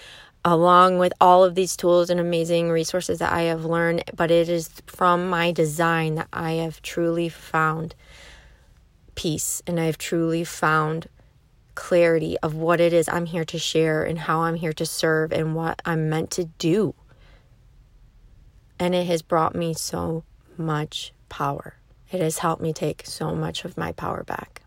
along 0.45 0.99
with 0.99 1.13
all 1.21 1.45
of 1.45 1.55
these 1.55 1.77
tools 1.77 2.11
and 2.11 2.19
amazing 2.19 2.71
resources 2.71 3.21
that 3.21 3.33
I 3.33 3.43
have 3.43 3.65
learned, 3.65 4.03
but 4.17 4.33
it 4.33 4.49
is 4.49 4.69
from 4.87 5.31
my 5.31 5.53
design 5.53 6.17
that 6.17 6.29
I 6.33 6.53
have 6.53 6.83
truly 6.83 7.29
found 7.29 7.95
peace 9.15 9.63
and 9.67 9.79
I've 9.79 9.99
truly 9.99 10.43
found 10.43 11.09
clarity 11.75 12.37
of 12.43 12.55
what 12.55 12.81
it 12.81 12.93
is 12.93 13.09
I'm 13.09 13.27
here 13.27 13.45
to 13.45 13.59
share 13.59 14.03
and 14.03 14.19
how 14.19 14.41
I'm 14.41 14.57
here 14.57 14.73
to 14.75 14.85
serve 14.85 15.33
and 15.33 15.55
what 15.55 15.81
I'm 15.85 16.09
meant 16.09 16.31
to 16.33 16.45
do. 16.45 16.95
And 18.83 18.97
it 18.97 19.07
has 19.07 19.23
brought 19.23 19.55
me 19.55 19.75
so 19.75 20.25
much 20.57 21.13
power. 21.29 21.77
It 22.11 22.21
has 22.21 22.39
helped 22.39 22.61
me 22.61 22.73
take 22.73 23.07
so 23.07 23.33
much 23.33 23.65
of 23.65 23.79
my 23.79 23.93
power 23.93 24.25
back. 24.25 24.63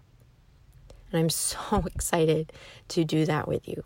And 1.12 1.20
I'm 1.20 1.30
so 1.30 1.84
excited 1.94 2.54
to 2.88 3.04
do 3.04 3.26
that 3.26 3.46
with 3.46 3.68
you. 3.68 3.84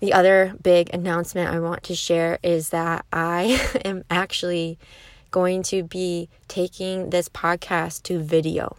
The 0.00 0.12
other 0.12 0.54
big 0.62 0.90
announcement 0.92 1.54
I 1.54 1.60
want 1.60 1.84
to 1.84 1.94
share 1.94 2.38
is 2.42 2.68
that 2.68 3.06
I 3.14 3.58
am 3.86 4.04
actually 4.10 4.78
going 5.30 5.62
to 5.62 5.82
be 5.82 6.28
taking 6.48 7.08
this 7.08 7.30
podcast 7.30 8.02
to 8.02 8.18
video. 8.18 8.76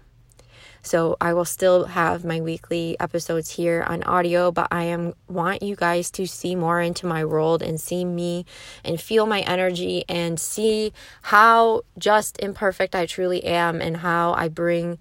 So 0.86 1.16
I 1.22 1.34
will 1.34 1.46
still 1.46 1.86
have 1.86 2.26
my 2.26 2.42
weekly 2.42 2.98
episodes 3.00 3.52
here 3.52 3.84
on 3.88 4.04
audio, 4.04 4.52
but 4.52 4.68
I 4.70 4.84
am 4.84 5.14
want 5.30 5.64
you 5.64 5.78
guys 5.78 6.12
to 6.12 6.28
see 6.28 6.56
more 6.56 6.82
into 6.82 7.08
my 7.08 7.24
world 7.24 7.64
and 7.64 7.80
see 7.80 8.04
me 8.04 8.46
and 8.84 9.00
feel 9.00 9.26
my 9.26 9.42
energy 9.42 10.04
and 10.10 10.38
see 10.38 10.92
how 11.22 11.84
just 11.98 12.38
imperfect 12.40 12.96
I 12.96 13.06
truly 13.06 13.46
am 13.46 13.82
and 13.82 13.98
how 13.98 14.34
I 14.34 14.50
bring 14.50 15.00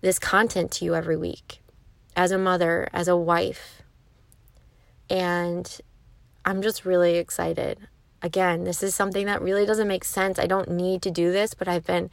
this 0.00 0.18
content 0.18 0.72
to 0.72 0.84
you 0.84 0.96
every 0.96 1.16
week 1.16 1.60
as 2.16 2.32
a 2.32 2.38
mother, 2.38 2.88
as 2.92 3.06
a 3.06 3.16
wife, 3.16 3.82
and 5.08 5.80
I'm 6.44 6.62
just 6.62 6.84
really 6.84 7.16
excited. 7.16 7.86
Again, 8.22 8.64
this 8.64 8.82
is 8.82 8.94
something 8.94 9.26
that 9.26 9.40
really 9.40 9.66
doesn't 9.66 9.88
make 9.88 10.04
sense. 10.04 10.38
I 10.38 10.46
don't 10.46 10.70
need 10.70 11.00
to 11.02 11.10
do 11.10 11.30
this, 11.30 11.54
but 11.54 11.68
I've 11.68 11.86
been, 11.86 12.10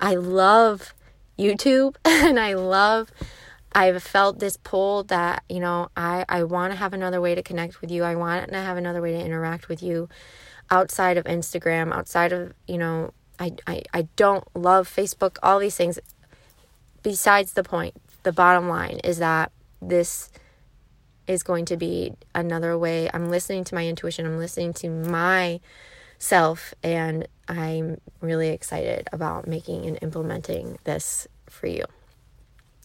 I 0.00 0.14
love 0.14 0.94
YouTube 1.38 1.96
and 2.04 2.38
I 2.38 2.54
love, 2.54 3.10
I've 3.72 4.02
felt 4.02 4.38
this 4.38 4.56
pull 4.56 5.04
that, 5.04 5.44
you 5.48 5.60
know, 5.60 5.88
I, 5.96 6.24
I 6.28 6.44
want 6.44 6.72
to 6.72 6.76
have 6.76 6.92
another 6.92 7.20
way 7.20 7.34
to 7.34 7.42
connect 7.42 7.80
with 7.80 7.90
you. 7.90 8.04
I 8.04 8.14
want 8.14 8.50
to 8.50 8.58
have 8.58 8.76
another 8.76 9.00
way 9.00 9.12
to 9.12 9.18
interact 9.18 9.68
with 9.68 9.82
you 9.82 10.08
outside 10.70 11.16
of 11.16 11.24
Instagram, 11.24 11.92
outside 11.92 12.32
of, 12.32 12.52
you 12.66 12.78
know, 12.78 13.12
I, 13.38 13.52
I, 13.66 13.82
I 13.92 14.08
don't 14.16 14.44
love 14.54 14.88
Facebook, 14.88 15.38
all 15.42 15.58
these 15.58 15.76
things. 15.76 15.98
Besides 17.02 17.54
the 17.54 17.64
point, 17.64 17.94
the 18.22 18.32
bottom 18.32 18.68
line 18.68 19.00
is 19.02 19.18
that 19.18 19.50
this 19.80 20.30
is 21.26 21.42
going 21.42 21.64
to 21.66 21.76
be 21.76 22.14
another 22.34 22.76
way. 22.76 23.10
I'm 23.12 23.30
listening 23.30 23.64
to 23.64 23.74
my 23.74 23.86
intuition, 23.86 24.26
I'm 24.26 24.38
listening 24.38 24.72
to 24.74 24.88
myself, 26.22 26.72
and 26.84 27.26
I'm 27.48 28.00
really 28.20 28.50
excited 28.50 29.08
about 29.12 29.48
making 29.48 29.86
and 29.86 29.98
implementing 30.00 30.78
this 30.84 31.26
for 31.50 31.66
you. 31.66 31.84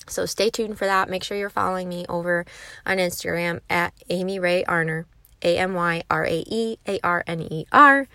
So 0.08 0.25
stay 0.25 0.50
tuned 0.50 0.79
for 0.79 0.86
that. 0.86 1.08
Make 1.08 1.24
sure 1.24 1.38
you're 1.38 1.51
following 1.51 1.88
me 1.88 2.03
over 2.10 2.48
on 2.84 2.98
Instagram 2.98 3.60
at 3.70 3.94
Amy 4.10 4.39
Rae 4.39 4.63
Arner, 4.63 5.06
A 5.44 5.56
M 5.56 5.75
Y 5.75 6.01
R 6.10 6.25
A 6.25 6.44
E 6.48 6.79
A 6.88 7.00
R 7.03 7.24
N 7.27 7.41
E 7.41 7.67
R. 7.72 8.08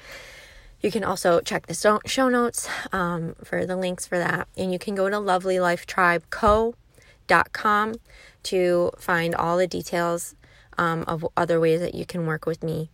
You 0.81 0.91
can 0.91 1.05
also 1.05 1.41
check 1.41 1.69
the 1.69 2.00
show 2.05 2.29
notes 2.29 2.69
um, 2.93 3.37
for 3.45 3.64
the 3.64 3.76
links 3.76 4.09
for 4.09 4.19
that. 4.19 4.49
And 4.57 4.73
you 4.73 4.81
can 4.81 4.97
go 4.97 5.09
to 5.09 5.19
lovelylifetribeco.com 5.19 7.95
to 8.43 8.91
find 8.99 9.35
all 9.37 9.57
the 9.57 9.69
details 9.69 10.35
um, 10.76 11.05
of 11.07 11.25
other 11.37 11.61
ways 11.61 11.79
that 11.81 11.95
you 11.95 12.05
can 12.05 12.26
work 12.26 12.45
with 12.45 12.64
me. 12.64 12.91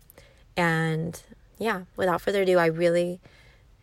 And 0.54 1.22
yeah, 1.58 1.82
without 1.96 2.20
further 2.20 2.42
ado, 2.42 2.58
I 2.58 2.66
really 2.66 3.20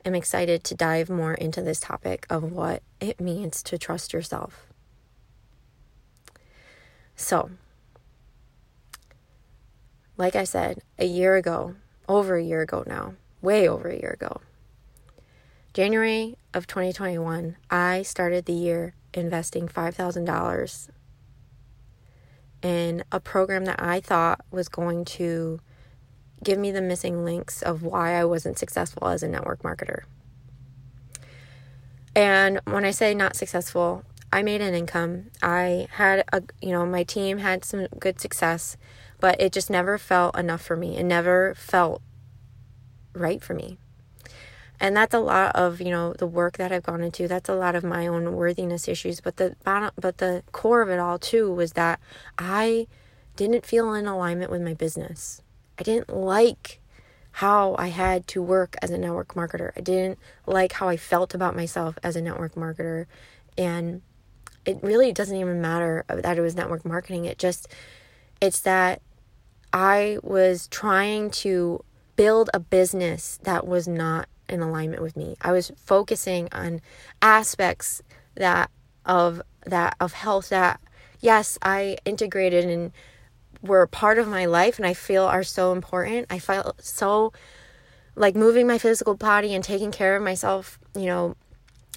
am 0.03 0.15
excited 0.15 0.63
to 0.63 0.75
dive 0.75 1.09
more 1.09 1.33
into 1.33 1.61
this 1.61 1.79
topic 1.79 2.25
of 2.29 2.51
what 2.51 2.83
it 3.01 3.19
means 3.19 3.61
to 3.63 3.77
trust 3.77 4.13
yourself. 4.13 4.67
So, 7.15 7.51
like 10.17 10.35
I 10.35 10.43
said, 10.43 10.81
a 10.97 11.05
year 11.05 11.35
ago, 11.35 11.75
over 12.07 12.35
a 12.35 12.43
year 12.43 12.61
ago 12.61 12.83
now, 12.85 13.15
way 13.41 13.67
over 13.67 13.89
a 13.89 13.99
year 13.99 14.11
ago, 14.11 14.41
January 15.73 16.37
of 16.53 16.67
2021, 16.67 17.57
I 17.69 18.01
started 18.01 18.45
the 18.45 18.53
year 18.53 18.95
investing 19.13 19.67
$5,000 19.67 20.89
in 22.61 23.03
a 23.11 23.19
program 23.19 23.65
that 23.65 23.81
I 23.81 23.99
thought 23.99 24.41
was 24.51 24.69
going 24.69 25.05
to 25.05 25.59
give 26.45 26.57
me 26.57 26.71
the 26.71 26.81
missing 26.81 27.25
links 27.25 27.61
of 27.61 27.83
why 27.83 28.13
I 28.13 28.23
wasn't 28.23 28.57
successful 28.57 29.09
as 29.09 29.21
a 29.21 29.27
network 29.27 29.63
marketer. 29.63 30.03
And 32.15 32.61
when 32.63 32.85
I 32.85 32.91
say 32.91 33.13
not 33.13 33.35
successful, 33.35 34.03
I 34.31 34.41
made 34.41 34.61
an 34.61 34.73
income. 34.73 35.31
I 35.43 35.87
had 35.91 36.23
a, 36.31 36.43
you 36.61 36.71
know, 36.71 36.85
my 36.85 37.03
team 37.03 37.39
had 37.39 37.65
some 37.65 37.87
good 37.99 38.21
success, 38.21 38.77
but 39.19 39.41
it 39.41 39.51
just 39.51 39.69
never 39.69 39.97
felt 39.97 40.37
enough 40.37 40.61
for 40.61 40.77
me. 40.77 40.97
It 40.97 41.03
never 41.03 41.53
felt 41.55 42.01
right 43.13 43.43
for 43.43 43.53
me. 43.53 43.77
And 44.79 44.95
that's 44.95 45.13
a 45.13 45.19
lot 45.19 45.55
of, 45.55 45.81
you 45.81 45.89
know, 45.89 46.13
the 46.13 46.27
work 46.27 46.57
that 46.57 46.71
I've 46.71 46.83
gone 46.83 47.01
into. 47.01 47.27
That's 47.27 47.49
a 47.49 47.55
lot 47.55 47.75
of 47.75 47.83
my 47.83 48.07
own 48.07 48.33
worthiness 48.33 48.87
issues, 48.87 49.19
but 49.21 49.37
the 49.37 49.55
but 49.63 50.17
the 50.17 50.43
core 50.51 50.81
of 50.81 50.89
it 50.89 50.99
all 50.99 51.17
too 51.17 51.51
was 51.51 51.73
that 51.73 51.99
I 52.37 52.87
didn't 53.35 53.65
feel 53.65 53.93
in 53.93 54.05
alignment 54.05 54.51
with 54.51 54.61
my 54.61 54.73
business. 54.73 55.41
I 55.77 55.83
didn't 55.83 56.09
like 56.09 56.79
how 57.31 57.75
I 57.77 57.87
had 57.87 58.27
to 58.27 58.41
work 58.41 58.75
as 58.81 58.91
a 58.91 58.97
network 58.97 59.33
marketer. 59.33 59.71
I 59.75 59.81
didn't 59.81 60.17
like 60.45 60.73
how 60.73 60.87
I 60.87 60.95
felt 60.95 61.33
about 61.33 61.55
myself 61.55 61.97
as 62.01 62.15
a 62.15 62.21
network 62.21 62.55
marketer. 62.55 63.07
And 63.57 64.01
it 64.65 64.79
really 64.81 65.11
doesn't 65.11 65.35
even 65.35 65.61
matter 65.61 66.05
that 66.07 66.37
it 66.37 66.41
was 66.41 66.55
network 66.55 66.85
marketing. 66.85 67.25
It 67.25 67.37
just, 67.37 67.67
it's 68.39 68.61
that 68.61 69.01
I 69.73 70.17
was 70.23 70.67
trying 70.69 71.29
to 71.31 71.83
build 72.15 72.49
a 72.53 72.59
business 72.59 73.37
that 73.43 73.67
was 73.67 73.87
not 73.87 74.29
in 74.47 74.61
alignment 74.61 75.01
with 75.01 75.17
me. 75.17 75.35
I 75.41 75.51
was 75.51 75.71
focusing 75.75 76.47
on 76.51 76.81
aspects 77.21 78.01
that 78.35 78.69
of 79.05 79.41
that 79.65 79.95
of 79.99 80.13
health 80.13 80.49
that 80.49 80.79
yes, 81.19 81.57
I 81.61 81.97
integrated 82.05 82.65
and 82.65 82.91
were 83.67 83.85
part 83.87 84.17
of 84.17 84.27
my 84.27 84.45
life 84.45 84.77
and 84.77 84.85
I 84.85 84.93
feel 84.93 85.23
are 85.23 85.43
so 85.43 85.71
important. 85.71 86.27
I 86.29 86.39
felt 86.39 86.83
so 86.83 87.33
like 88.15 88.35
moving 88.35 88.67
my 88.67 88.77
physical 88.77 89.15
body 89.15 89.53
and 89.53 89.63
taking 89.63 89.91
care 89.91 90.15
of 90.15 90.23
myself, 90.23 90.79
you 90.95 91.05
know, 91.05 91.35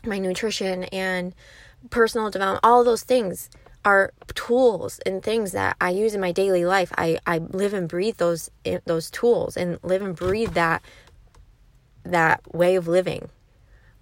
my 0.05 0.19
nutrition 0.19 0.85
and 0.85 1.35
personal 1.91 2.31
development, 2.31 2.65
all 2.65 2.85
those 2.85 3.03
things 3.03 3.51
are 3.85 4.13
tools 4.35 4.99
and 5.07 5.23
things 5.23 5.53
that 5.53 5.77
I 5.81 5.91
use 5.91 6.15
in 6.15 6.21
my 6.21 6.33
daily 6.33 6.65
life. 6.65 6.93
I, 6.99 7.19
I 7.27 7.39
live 7.39 7.73
and 7.73 7.89
breathe 7.89 8.17
those 8.17 8.51
eh, 8.65 8.81
those 8.85 9.11
tools 9.11 9.57
and 9.57 9.79
live 9.83 10.03
and 10.03 10.15
breathe 10.15 10.55
that 10.55 10.83
that 12.05 12.55
way 12.55 12.75
of 12.77 12.89
living. 12.89 13.31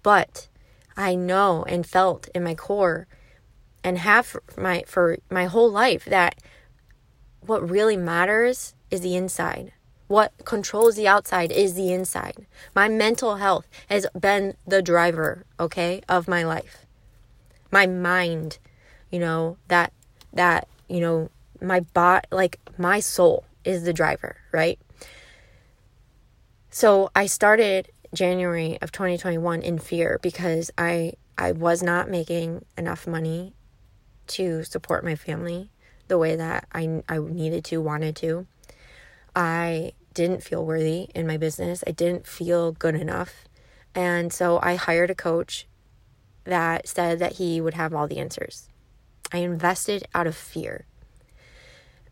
But 0.03 0.47
I 0.95 1.15
know 1.15 1.63
and 1.63 1.85
felt 1.85 2.27
in 2.33 2.43
my 2.43 2.55
core 2.55 3.07
and 3.83 3.99
have 3.99 4.25
for 4.25 4.43
my 4.57 4.83
for 4.87 5.17
my 5.29 5.45
whole 5.45 5.71
life 5.71 6.05
that 6.05 6.41
what 7.47 7.67
really 7.69 7.97
matters 7.97 8.75
is 8.91 9.01
the 9.01 9.15
inside. 9.15 9.73
What 10.07 10.33
controls 10.45 10.95
the 10.95 11.07
outside 11.07 11.51
is 11.51 11.73
the 11.73 11.91
inside. 11.91 12.45
My 12.73 12.87
mental 12.87 13.35
health 13.35 13.67
has 13.89 14.05
been 14.17 14.55
the 14.65 14.81
driver, 14.81 15.45
okay, 15.59 16.01
of 16.07 16.27
my 16.27 16.43
life. 16.43 16.85
My 17.71 17.85
mind, 17.85 18.59
you 19.11 19.19
know, 19.19 19.57
that 19.67 19.91
that, 20.33 20.67
you 20.87 21.01
know, 21.01 21.29
my 21.61 21.81
bot 21.81 22.27
like 22.31 22.59
my 22.77 22.99
soul 22.99 23.43
is 23.65 23.83
the 23.83 23.93
driver, 23.93 24.37
right? 24.51 24.79
So 26.69 27.09
I 27.15 27.25
started 27.25 27.89
January 28.13 28.77
of 28.81 28.91
2021 28.91 29.61
in 29.61 29.79
fear 29.79 30.19
because 30.21 30.71
I 30.77 31.13
I 31.37 31.51
was 31.51 31.83
not 31.83 32.09
making 32.09 32.65
enough 32.77 33.05
money 33.05 33.53
to 34.27 34.63
support 34.63 35.03
my 35.03 35.15
family 35.15 35.69
the 36.07 36.17
way 36.17 36.35
that 36.35 36.67
I 36.73 37.03
I 37.07 37.19
needed 37.19 37.63
to, 37.65 37.81
wanted 37.81 38.15
to. 38.17 38.47
I 39.35 39.93
didn't 40.13 40.43
feel 40.43 40.65
worthy 40.65 41.09
in 41.13 41.27
my 41.27 41.37
business. 41.37 41.83
I 41.85 41.91
didn't 41.91 42.25
feel 42.25 42.71
good 42.71 42.95
enough. 42.95 43.45
And 43.93 44.33
so 44.33 44.59
I 44.61 44.75
hired 44.75 45.11
a 45.11 45.15
coach 45.15 45.67
that 46.43 46.87
said 46.87 47.19
that 47.19 47.33
he 47.33 47.61
would 47.61 47.75
have 47.75 47.93
all 47.93 48.07
the 48.07 48.17
answers. 48.17 48.69
I 49.31 49.39
invested 49.39 50.07
out 50.15 50.27
of 50.27 50.35
fear. 50.35 50.85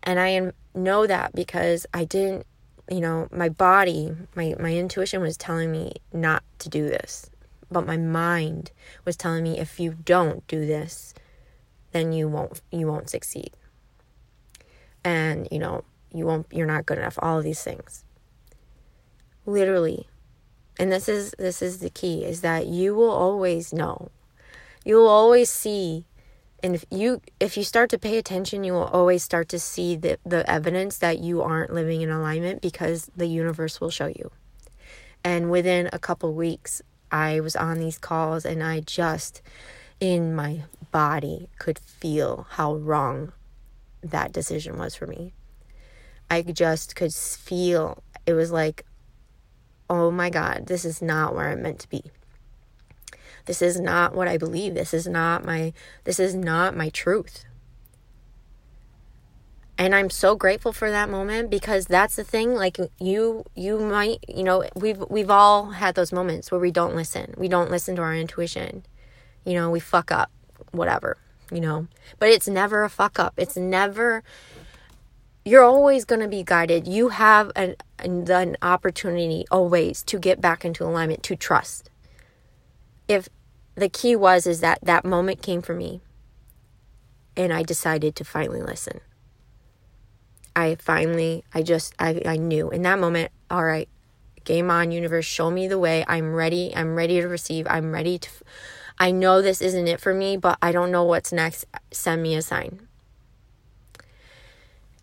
And 0.02 0.20
I 0.20 0.52
know 0.74 1.06
that 1.06 1.34
because 1.34 1.86
I 1.92 2.04
didn't 2.04 2.46
you 2.90 3.00
know, 3.00 3.28
my 3.32 3.48
body, 3.48 4.14
my, 4.34 4.54
my 4.60 4.74
intuition 4.74 5.20
was 5.20 5.36
telling 5.36 5.72
me 5.72 5.94
not 6.12 6.42
to 6.60 6.68
do 6.68 6.88
this. 6.88 7.30
But 7.70 7.86
my 7.86 7.96
mind 7.96 8.70
was 9.04 9.16
telling 9.16 9.42
me 9.42 9.58
if 9.58 9.80
you 9.80 9.96
don't 10.04 10.46
do 10.46 10.66
this, 10.66 11.14
then 11.90 12.12
you 12.12 12.28
won't 12.28 12.60
you 12.70 12.86
won't 12.86 13.10
succeed. 13.10 13.50
And, 15.06 15.46
you 15.52 15.60
know, 15.60 15.84
you 16.12 16.26
won't 16.26 16.46
you're 16.50 16.66
not 16.66 16.86
good 16.86 16.98
enough, 16.98 17.18
all 17.22 17.38
of 17.38 17.44
these 17.44 17.62
things. 17.62 18.04
Literally. 19.46 20.08
And 20.78 20.90
this 20.90 21.08
is 21.08 21.34
this 21.38 21.62
is 21.62 21.78
the 21.78 21.90
key 21.90 22.24
is 22.24 22.40
that 22.40 22.66
you 22.66 22.94
will 22.94 23.10
always 23.10 23.72
know. 23.72 24.10
You 24.84 24.96
will 24.96 25.08
always 25.08 25.48
see 25.48 26.06
and 26.62 26.74
if 26.74 26.84
you 26.90 27.20
if 27.38 27.56
you 27.56 27.62
start 27.62 27.90
to 27.90 27.98
pay 27.98 28.18
attention 28.18 28.64
you 28.64 28.72
will 28.72 28.84
always 28.86 29.22
start 29.22 29.48
to 29.48 29.58
see 29.58 29.94
the, 29.96 30.18
the 30.24 30.48
evidence 30.50 30.98
that 30.98 31.18
you 31.18 31.42
aren't 31.42 31.72
living 31.72 32.02
in 32.02 32.10
alignment 32.10 32.62
because 32.62 33.10
the 33.16 33.26
universe 33.26 33.80
will 33.80 33.90
show 33.90 34.06
you 34.06 34.30
and 35.22 35.50
within 35.50 35.88
a 35.92 35.98
couple 35.98 36.32
weeks 36.32 36.80
i 37.10 37.38
was 37.40 37.54
on 37.56 37.78
these 37.78 37.98
calls 37.98 38.44
and 38.44 38.62
i 38.62 38.80
just 38.80 39.42
in 40.00 40.34
my 40.34 40.62
body 40.90 41.48
could 41.58 41.78
feel 41.78 42.46
how 42.50 42.74
wrong 42.74 43.32
that 44.10 44.32
decision 44.32 44.78
was 44.78 44.94
for 44.94 45.06
me 45.06 45.32
i 46.30 46.42
just 46.42 46.96
could 46.96 47.12
feel 47.12 48.02
it 48.26 48.32
was 48.32 48.50
like 48.50 48.84
oh 49.88 50.10
my 50.10 50.30
god 50.30 50.66
this 50.66 50.84
is 50.84 51.00
not 51.00 51.34
where 51.34 51.48
i'm 51.48 51.62
meant 51.62 51.78
to 51.78 51.88
be 51.88 52.02
this 53.46 53.62
is 53.62 53.80
not 53.80 54.14
what 54.14 54.28
I 54.28 54.36
believe. 54.36 54.74
This 54.74 54.92
is 54.92 55.06
not 55.06 55.44
my 55.44 55.72
this 56.04 56.20
is 56.20 56.34
not 56.34 56.76
my 56.76 56.90
truth. 56.90 57.44
And 59.78 59.94
I'm 59.94 60.10
so 60.10 60.34
grateful 60.34 60.72
for 60.72 60.90
that 60.90 61.10
moment 61.10 61.50
because 61.50 61.86
that's 61.86 62.16
the 62.16 62.24
thing 62.24 62.54
like 62.54 62.78
you 62.98 63.44
you 63.54 63.78
might, 63.78 64.24
you 64.28 64.42
know, 64.42 64.64
we've 64.74 65.02
we've 65.08 65.30
all 65.30 65.70
had 65.70 65.94
those 65.94 66.12
moments 66.12 66.50
where 66.50 66.60
we 66.60 66.70
don't 66.70 66.96
listen. 66.96 67.34
We 67.36 67.48
don't 67.48 67.70
listen 67.70 67.96
to 67.96 68.02
our 68.02 68.14
intuition. 68.14 68.84
You 69.44 69.54
know, 69.54 69.70
we 69.70 69.80
fuck 69.80 70.10
up 70.10 70.30
whatever, 70.72 71.16
you 71.50 71.60
know. 71.60 71.88
But 72.18 72.30
it's 72.30 72.48
never 72.48 72.84
a 72.84 72.90
fuck 72.90 73.18
up. 73.18 73.34
It's 73.36 73.56
never 73.56 74.22
you're 75.46 75.62
always 75.62 76.04
going 76.04 76.20
to 76.20 76.28
be 76.28 76.42
guided. 76.42 76.88
You 76.88 77.10
have 77.10 77.52
an, 77.54 77.76
an 78.00 78.56
opportunity 78.62 79.44
always 79.48 80.02
to 80.02 80.18
get 80.18 80.40
back 80.40 80.64
into 80.64 80.84
alignment, 80.84 81.22
to 81.22 81.36
trust. 81.36 81.88
If 83.06 83.28
the 83.76 83.88
key 83.88 84.16
was 84.16 84.44
is 84.48 84.58
that 84.60 84.80
that 84.82 85.04
moment 85.04 85.42
came 85.42 85.62
for 85.62 85.72
me 85.72 86.00
and 87.36 87.52
I 87.52 87.62
decided 87.62 88.16
to 88.16 88.24
finally 88.24 88.60
listen. 88.60 89.00
I 90.56 90.74
finally, 90.80 91.44
I 91.54 91.62
just, 91.62 91.94
I, 91.96 92.20
I 92.26 92.38
knew 92.38 92.70
in 92.70 92.82
that 92.82 92.98
moment, 92.98 93.30
all 93.48 93.64
right, 93.64 93.88
game 94.42 94.68
on, 94.68 94.90
universe, 94.90 95.26
show 95.26 95.52
me 95.52 95.68
the 95.68 95.78
way. 95.78 96.04
I'm 96.08 96.34
ready. 96.34 96.72
I'm 96.74 96.96
ready 96.96 97.20
to 97.20 97.28
receive. 97.28 97.68
I'm 97.70 97.92
ready 97.92 98.18
to, 98.18 98.30
I 98.98 99.10
know 99.10 99.42
this 99.42 99.60
isn't 99.60 99.88
it 99.88 100.00
for 100.00 100.14
me, 100.14 100.36
but 100.36 100.58
I 100.62 100.72
don't 100.72 100.90
know 100.90 101.04
what's 101.04 101.32
next. 101.32 101.66
Send 101.90 102.22
me 102.22 102.34
a 102.34 102.42
sign. 102.42 102.88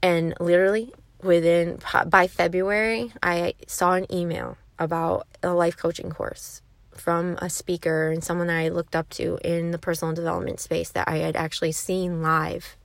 And 0.01 0.33
literally 0.39 0.93
within, 1.21 1.79
by 2.07 2.27
February, 2.27 3.13
I 3.21 3.53
saw 3.67 3.93
an 3.93 4.11
email 4.11 4.57
about 4.79 5.27
a 5.41 5.53
life 5.53 5.77
coaching 5.77 6.09
course 6.09 6.61
from 6.95 7.37
a 7.41 7.49
speaker 7.49 8.11
and 8.11 8.23
someone 8.23 8.49
I 8.49 8.69
looked 8.69 8.95
up 8.95 9.09
to 9.11 9.39
in 9.43 9.71
the 9.71 9.77
personal 9.77 10.13
development 10.13 10.59
space 10.59 10.89
that 10.91 11.07
I 11.07 11.17
had 11.17 11.35
actually 11.35 11.71
seen 11.71 12.21
live 12.21 12.75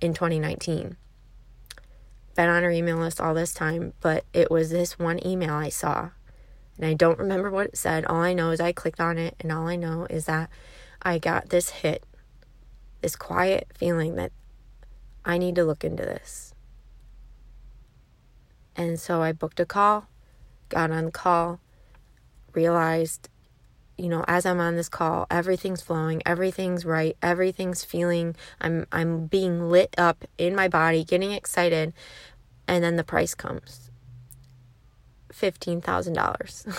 in 0.00 0.14
2019. 0.14 0.96
Been 2.34 2.48
on 2.48 2.62
her 2.62 2.70
email 2.70 2.98
list 2.98 3.20
all 3.20 3.34
this 3.34 3.54
time, 3.54 3.94
but 4.00 4.24
it 4.32 4.50
was 4.50 4.70
this 4.70 4.98
one 4.98 5.24
email 5.26 5.54
I 5.54 5.70
saw. 5.70 6.10
And 6.76 6.86
I 6.86 6.94
don't 6.94 7.18
remember 7.18 7.50
what 7.50 7.66
it 7.66 7.76
said. 7.76 8.04
All 8.04 8.20
I 8.20 8.34
know 8.34 8.50
is 8.50 8.60
I 8.60 8.72
clicked 8.72 9.00
on 9.00 9.18
it, 9.18 9.34
and 9.40 9.50
all 9.50 9.66
I 9.66 9.76
know 9.76 10.06
is 10.10 10.26
that 10.26 10.50
I 11.02 11.18
got 11.18 11.48
this 11.48 11.70
hit, 11.70 12.04
this 13.00 13.16
quiet 13.16 13.68
feeling 13.74 14.16
that 14.16 14.32
I 15.24 15.38
need 15.38 15.54
to 15.56 15.64
look 15.64 15.84
into 15.84 16.02
this. 16.02 16.54
And 18.76 19.00
so 19.00 19.22
I 19.22 19.32
booked 19.32 19.58
a 19.58 19.66
call, 19.66 20.06
got 20.68 20.90
on 20.90 21.06
the 21.06 21.10
call, 21.10 21.60
realized, 22.52 23.28
you 23.96 24.08
know, 24.08 24.24
as 24.28 24.44
I'm 24.44 24.60
on 24.60 24.76
this 24.76 24.90
call, 24.90 25.26
everything's 25.30 25.80
flowing, 25.80 26.22
everything's 26.26 26.84
right, 26.84 27.16
everything's 27.22 27.84
feeling 27.84 28.36
I'm 28.60 28.86
I'm 28.92 29.26
being 29.26 29.70
lit 29.70 29.94
up 29.96 30.24
in 30.36 30.54
my 30.54 30.68
body, 30.68 31.04
getting 31.04 31.32
excited, 31.32 31.94
and 32.68 32.84
then 32.84 32.96
the 32.96 33.04
price 33.04 33.34
comes. 33.34 33.85
$15,000. 35.40 36.78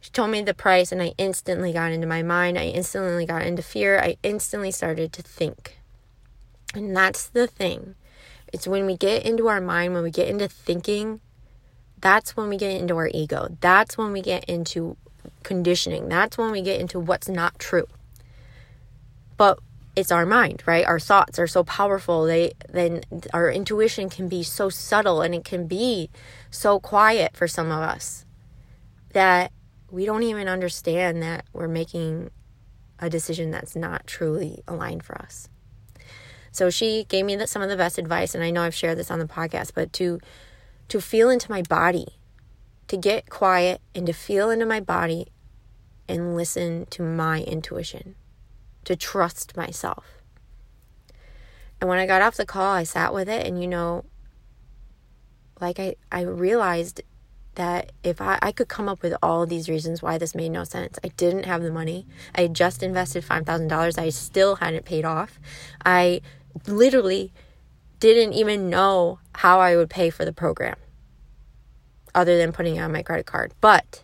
she 0.00 0.10
told 0.10 0.30
me 0.30 0.42
the 0.42 0.54
price 0.54 0.92
and 0.92 1.02
I 1.02 1.14
instantly 1.18 1.72
got 1.72 1.92
into 1.92 2.06
my 2.06 2.22
mind. 2.22 2.58
I 2.58 2.64
instantly 2.66 3.26
got 3.26 3.42
into 3.42 3.62
fear. 3.62 3.98
I 3.98 4.16
instantly 4.22 4.70
started 4.70 5.12
to 5.14 5.22
think. 5.22 5.78
And 6.74 6.96
that's 6.96 7.26
the 7.28 7.46
thing. 7.46 7.94
It's 8.52 8.66
when 8.66 8.86
we 8.86 8.96
get 8.96 9.24
into 9.24 9.48
our 9.48 9.60
mind, 9.60 9.94
when 9.94 10.02
we 10.02 10.10
get 10.10 10.28
into 10.28 10.48
thinking, 10.48 11.20
that's 12.00 12.36
when 12.36 12.48
we 12.48 12.56
get 12.56 12.80
into 12.80 12.96
our 12.96 13.10
ego. 13.12 13.56
That's 13.60 13.96
when 13.96 14.12
we 14.12 14.20
get 14.20 14.44
into 14.44 14.96
conditioning. 15.42 16.08
That's 16.08 16.36
when 16.36 16.50
we 16.50 16.62
get 16.62 16.80
into 16.80 16.98
what's 16.98 17.28
not 17.28 17.58
true. 17.58 17.86
But 19.36 19.58
it's 19.94 20.10
our 20.10 20.24
mind, 20.24 20.62
right? 20.66 20.86
Our 20.86 20.98
thoughts 20.98 21.38
are 21.38 21.46
so 21.46 21.64
powerful. 21.64 22.24
They 22.24 22.52
then 22.68 23.02
our 23.32 23.50
intuition 23.50 24.08
can 24.08 24.28
be 24.28 24.42
so 24.42 24.70
subtle 24.70 25.20
and 25.20 25.34
it 25.34 25.44
can 25.44 25.66
be 25.66 26.10
so 26.50 26.80
quiet 26.80 27.36
for 27.36 27.46
some 27.46 27.70
of 27.70 27.80
us 27.80 28.24
that 29.12 29.52
we 29.90 30.06
don't 30.06 30.22
even 30.22 30.48
understand 30.48 31.22
that 31.22 31.44
we're 31.52 31.68
making 31.68 32.30
a 32.98 33.10
decision 33.10 33.50
that's 33.50 33.76
not 33.76 34.06
truly 34.06 34.62
aligned 34.66 35.04
for 35.04 35.16
us. 35.20 35.48
So 36.50 36.70
she 36.70 37.04
gave 37.04 37.26
me 37.26 37.46
some 37.46 37.62
of 37.62 37.68
the 37.68 37.76
best 37.76 37.98
advice 37.98 38.34
and 38.34 38.42
I 38.42 38.50
know 38.50 38.62
I've 38.62 38.74
shared 38.74 38.98
this 38.98 39.10
on 39.10 39.18
the 39.18 39.26
podcast, 39.26 39.72
but 39.74 39.92
to 39.94 40.20
to 40.88 41.00
feel 41.00 41.28
into 41.28 41.50
my 41.50 41.62
body, 41.62 42.06
to 42.88 42.96
get 42.96 43.28
quiet 43.28 43.80
and 43.94 44.06
to 44.06 44.12
feel 44.12 44.50
into 44.50 44.66
my 44.66 44.80
body 44.80 45.28
and 46.08 46.34
listen 46.34 46.86
to 46.86 47.02
my 47.02 47.42
intuition 47.42 48.14
to 48.84 48.96
trust 48.96 49.56
myself. 49.56 50.22
And 51.80 51.88
when 51.88 51.98
I 51.98 52.06
got 52.06 52.22
off 52.22 52.36
the 52.36 52.46
call, 52.46 52.72
I 52.72 52.84
sat 52.84 53.12
with 53.12 53.28
it 53.28 53.46
and 53.46 53.60
you 53.60 53.68
know 53.68 54.04
like 55.60 55.78
I 55.78 55.96
I 56.10 56.22
realized 56.22 57.02
that 57.54 57.92
if 58.02 58.20
I, 58.20 58.38
I 58.40 58.52
could 58.52 58.68
come 58.68 58.88
up 58.88 59.02
with 59.02 59.14
all 59.22 59.46
these 59.46 59.68
reasons 59.68 60.02
why 60.02 60.18
this 60.18 60.34
made 60.34 60.50
no 60.50 60.64
sense. 60.64 60.98
I 61.04 61.08
didn't 61.08 61.44
have 61.44 61.62
the 61.62 61.70
money. 61.70 62.06
I 62.34 62.42
had 62.42 62.54
just 62.54 62.82
invested 62.82 63.24
$5,000. 63.24 63.98
I 63.98 64.08
still 64.08 64.56
hadn't 64.56 64.86
paid 64.86 65.04
off. 65.04 65.38
I 65.84 66.22
literally 66.66 67.32
didn't 68.00 68.32
even 68.32 68.70
know 68.70 69.18
how 69.34 69.60
I 69.60 69.76
would 69.76 69.90
pay 69.90 70.08
for 70.08 70.24
the 70.24 70.32
program 70.32 70.76
other 72.14 72.38
than 72.38 72.52
putting 72.52 72.76
it 72.76 72.80
on 72.80 72.92
my 72.92 73.02
credit 73.02 73.26
card. 73.26 73.52
But 73.60 74.02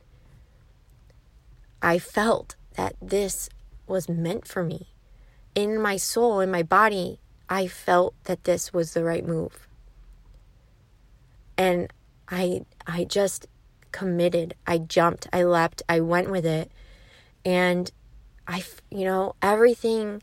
I 1.80 1.98
felt 1.98 2.56
that 2.74 2.96
this 3.00 3.48
was 3.88 4.08
meant 4.08 4.46
for 4.46 4.62
me. 4.62 4.88
In 5.54 5.80
my 5.80 5.96
soul, 5.96 6.40
in 6.40 6.50
my 6.50 6.62
body, 6.62 7.20
I 7.48 7.66
felt 7.66 8.14
that 8.24 8.44
this 8.44 8.72
was 8.72 8.92
the 8.92 9.04
right 9.04 9.26
move. 9.26 9.66
And 11.56 11.92
I 12.28 12.64
I 12.86 13.04
just 13.04 13.46
committed. 13.90 14.54
I 14.66 14.78
jumped, 14.78 15.28
I 15.32 15.44
leapt, 15.44 15.82
I 15.88 16.00
went 16.00 16.30
with 16.30 16.46
it. 16.46 16.70
And 17.44 17.90
I 18.46 18.62
you 18.90 19.04
know, 19.04 19.34
everything 19.42 20.22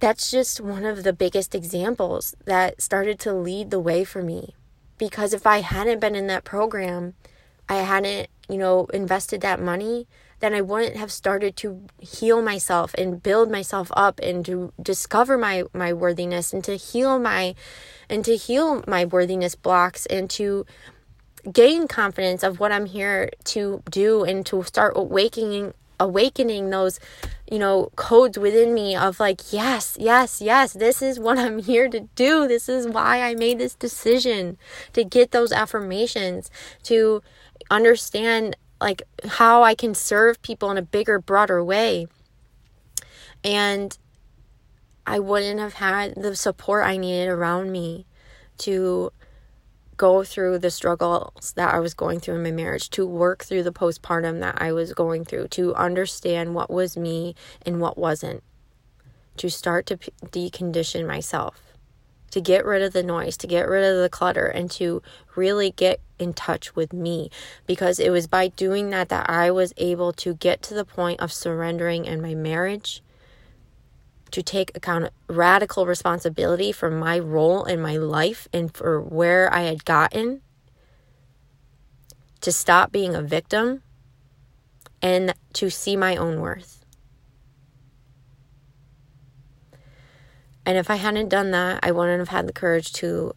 that's 0.00 0.30
just 0.30 0.60
one 0.60 0.84
of 0.84 1.02
the 1.02 1.12
biggest 1.12 1.54
examples 1.54 2.34
that 2.44 2.80
started 2.80 3.18
to 3.20 3.32
lead 3.32 3.70
the 3.70 3.80
way 3.80 4.04
for 4.04 4.22
me. 4.22 4.54
Because 4.96 5.32
if 5.32 5.46
I 5.46 5.60
hadn't 5.60 6.00
been 6.00 6.14
in 6.14 6.28
that 6.28 6.44
program, 6.44 7.14
I 7.68 7.76
hadn't, 7.76 8.28
you 8.48 8.58
know, 8.58 8.86
invested 8.86 9.40
that 9.42 9.60
money, 9.60 10.06
then 10.40 10.54
I 10.54 10.60
wouldn't 10.60 10.96
have 10.96 11.10
started 11.10 11.56
to 11.58 11.82
heal 12.00 12.42
myself 12.42 12.94
and 12.94 13.22
build 13.22 13.50
myself 13.50 13.90
up 13.96 14.20
and 14.22 14.44
to 14.46 14.72
discover 14.80 15.36
my 15.36 15.64
my 15.72 15.92
worthiness 15.92 16.52
and 16.52 16.62
to 16.64 16.76
heal 16.76 17.18
my 17.18 17.54
and 18.08 18.24
to 18.24 18.36
heal 18.36 18.84
my 18.86 19.04
worthiness 19.04 19.54
blocks 19.54 20.06
and 20.06 20.30
to 20.30 20.64
gain 21.52 21.88
confidence 21.88 22.42
of 22.42 22.60
what 22.60 22.72
I'm 22.72 22.86
here 22.86 23.30
to 23.44 23.82
do 23.90 24.24
and 24.24 24.44
to 24.46 24.62
start 24.62 24.94
awakening 24.96 25.74
awakening 26.00 26.70
those 26.70 27.00
you 27.50 27.58
know 27.58 27.90
codes 27.96 28.38
within 28.38 28.72
me 28.72 28.94
of 28.94 29.18
like 29.18 29.52
yes 29.52 29.96
yes 29.98 30.40
yes 30.40 30.72
this 30.74 31.02
is 31.02 31.18
what 31.18 31.38
i'm 31.38 31.58
here 31.58 31.88
to 31.88 32.00
do. 32.14 32.46
This 32.46 32.68
is 32.68 32.86
why 32.86 33.22
i 33.22 33.34
made 33.34 33.58
this 33.58 33.74
decision 33.74 34.58
to 34.92 35.02
get 35.02 35.32
those 35.32 35.50
affirmations 35.52 36.50
to 36.84 37.22
understand 37.70 38.56
like 38.80 39.02
how 39.24 39.62
I 39.62 39.74
can 39.74 39.94
serve 39.94 40.40
people 40.42 40.70
in 40.70 40.78
a 40.78 40.82
bigger, 40.82 41.18
broader 41.18 41.62
way. 41.62 42.06
And 43.44 43.96
I 45.06 45.18
wouldn't 45.18 45.60
have 45.60 45.74
had 45.74 46.14
the 46.16 46.36
support 46.36 46.84
I 46.86 46.96
needed 46.96 47.28
around 47.28 47.72
me 47.72 48.06
to 48.58 49.12
go 49.96 50.22
through 50.22 50.58
the 50.58 50.70
struggles 50.70 51.52
that 51.56 51.74
I 51.74 51.80
was 51.80 51.94
going 51.94 52.20
through 52.20 52.36
in 52.36 52.42
my 52.42 52.52
marriage, 52.52 52.88
to 52.90 53.06
work 53.06 53.44
through 53.44 53.64
the 53.64 53.72
postpartum 53.72 54.40
that 54.40 54.60
I 54.62 54.72
was 54.72 54.92
going 54.92 55.24
through, 55.24 55.48
to 55.48 55.74
understand 55.74 56.54
what 56.54 56.70
was 56.70 56.96
me 56.96 57.34
and 57.66 57.80
what 57.80 57.98
wasn't, 57.98 58.44
to 59.38 59.48
start 59.48 59.86
to 59.86 59.96
decondition 59.96 61.06
myself 61.06 61.67
to 62.30 62.40
get 62.40 62.64
rid 62.64 62.82
of 62.82 62.92
the 62.92 63.02
noise, 63.02 63.36
to 63.38 63.46
get 63.46 63.68
rid 63.68 63.84
of 63.84 64.00
the 64.00 64.08
clutter, 64.08 64.46
and 64.46 64.70
to 64.72 65.02
really 65.34 65.70
get 65.70 66.00
in 66.18 66.32
touch 66.32 66.74
with 66.76 66.92
me. 66.92 67.30
Because 67.66 67.98
it 67.98 68.10
was 68.10 68.26
by 68.26 68.48
doing 68.48 68.90
that 68.90 69.08
that 69.08 69.28
I 69.30 69.50
was 69.50 69.72
able 69.76 70.12
to 70.14 70.34
get 70.34 70.62
to 70.62 70.74
the 70.74 70.84
point 70.84 71.20
of 71.20 71.32
surrendering 71.32 72.04
in 72.04 72.20
my 72.20 72.34
marriage, 72.34 73.02
to 74.30 74.42
take 74.42 74.76
account 74.76 75.10
radical 75.26 75.86
responsibility 75.86 76.70
for 76.70 76.90
my 76.90 77.18
role 77.18 77.64
in 77.64 77.80
my 77.80 77.96
life 77.96 78.46
and 78.52 78.74
for 78.74 79.00
where 79.00 79.52
I 79.52 79.62
had 79.62 79.84
gotten, 79.84 80.42
to 82.42 82.52
stop 82.52 82.92
being 82.92 83.14
a 83.14 83.22
victim, 83.22 83.82
and 85.00 85.34
to 85.54 85.70
see 85.70 85.96
my 85.96 86.16
own 86.16 86.40
worth. 86.40 86.77
And 90.68 90.76
if 90.76 90.90
I 90.90 90.96
hadn't 90.96 91.30
done 91.30 91.50
that, 91.52 91.80
I 91.82 91.92
wouldn't 91.92 92.18
have 92.18 92.28
had 92.28 92.46
the 92.46 92.52
courage 92.52 92.92
to, 92.92 93.34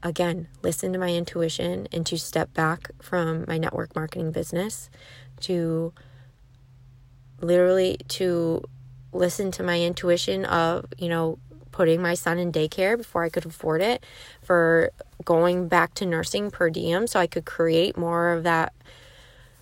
again, 0.00 0.46
listen 0.62 0.92
to 0.92 0.98
my 1.00 1.12
intuition 1.12 1.88
and 1.90 2.06
to 2.06 2.16
step 2.16 2.54
back 2.54 2.92
from 3.02 3.44
my 3.48 3.58
network 3.58 3.96
marketing 3.96 4.30
business, 4.30 4.88
to 5.40 5.92
literally 7.40 7.96
to 8.06 8.62
listen 9.12 9.50
to 9.50 9.64
my 9.64 9.80
intuition 9.80 10.44
of, 10.44 10.86
you 10.98 11.08
know, 11.08 11.40
putting 11.72 12.00
my 12.00 12.14
son 12.14 12.38
in 12.38 12.52
daycare 12.52 12.96
before 12.96 13.24
I 13.24 13.28
could 13.28 13.44
afford 13.44 13.82
it, 13.82 14.06
for 14.40 14.92
going 15.24 15.66
back 15.66 15.94
to 15.94 16.06
nursing 16.06 16.48
per 16.48 16.70
diem 16.70 17.08
so 17.08 17.18
I 17.18 17.26
could 17.26 17.44
create 17.44 17.96
more 17.96 18.30
of 18.30 18.44
that 18.44 18.72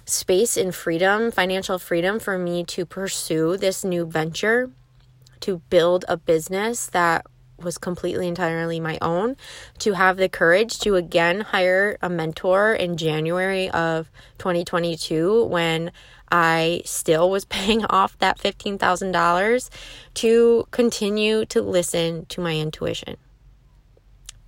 space 0.04 0.58
and 0.58 0.74
freedom, 0.74 1.30
financial 1.30 1.78
freedom 1.78 2.20
for 2.20 2.36
me 2.36 2.62
to 2.64 2.84
pursue 2.84 3.56
this 3.56 3.84
new 3.84 4.04
venture 4.04 4.70
to 5.40 5.58
build 5.70 6.04
a 6.08 6.16
business 6.16 6.86
that 6.86 7.26
was 7.58 7.78
completely 7.78 8.28
entirely 8.28 8.80
my 8.80 8.98
own 9.00 9.36
to 9.78 9.94
have 9.94 10.16
the 10.16 10.28
courage 10.28 10.78
to 10.80 10.94
again 10.94 11.40
hire 11.40 11.96
a 12.02 12.08
mentor 12.08 12.74
in 12.74 12.96
January 12.96 13.70
of 13.70 14.10
2022 14.38 15.44
when 15.44 15.90
I 16.30 16.82
still 16.84 17.30
was 17.30 17.44
paying 17.56 17.84
off 17.86 18.18
that 18.18 18.38
$15,000 18.38 19.70
to 20.14 20.68
continue 20.70 21.44
to 21.46 21.62
listen 21.62 22.26
to 22.26 22.40
my 22.40 22.56
intuition. 22.56 23.16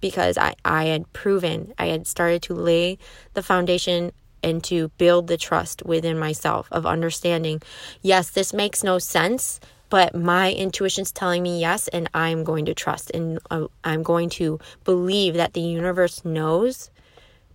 Because 0.01 0.39
I, 0.39 0.55
I 0.65 0.85
had 0.85 1.13
proven, 1.13 1.75
I 1.77 1.87
had 1.87 2.07
started 2.07 2.43
to 2.43 2.55
lay 2.55 2.99
the 3.35 3.43
foundation 3.43 4.13
and 4.43 4.63
to 4.63 4.89
build 4.99 5.27
the 5.27 5.37
trust 5.37 5.83
within 5.85 6.17
myself 6.17 6.69
of 6.71 6.87
understanding 6.87 7.61
yes, 8.03 8.31
this 8.31 8.53
makes 8.53 8.85
no 8.85 9.01
sense, 9.01 9.59
but 9.91 10.15
my 10.15 10.53
intuition's 10.53 11.13
telling 11.13 11.43
me 11.43 11.61
yes 11.61 11.89
and 11.89 12.09
i'm 12.15 12.45
going 12.45 12.65
to 12.65 12.75
trust 12.75 13.11
and 13.13 13.39
uh, 13.51 13.67
i'm 13.85 14.03
going 14.03 14.29
to 14.29 14.59
believe 14.85 15.35
that 15.35 15.55
the 15.55 15.61
universe 15.61 16.25
knows 16.25 16.91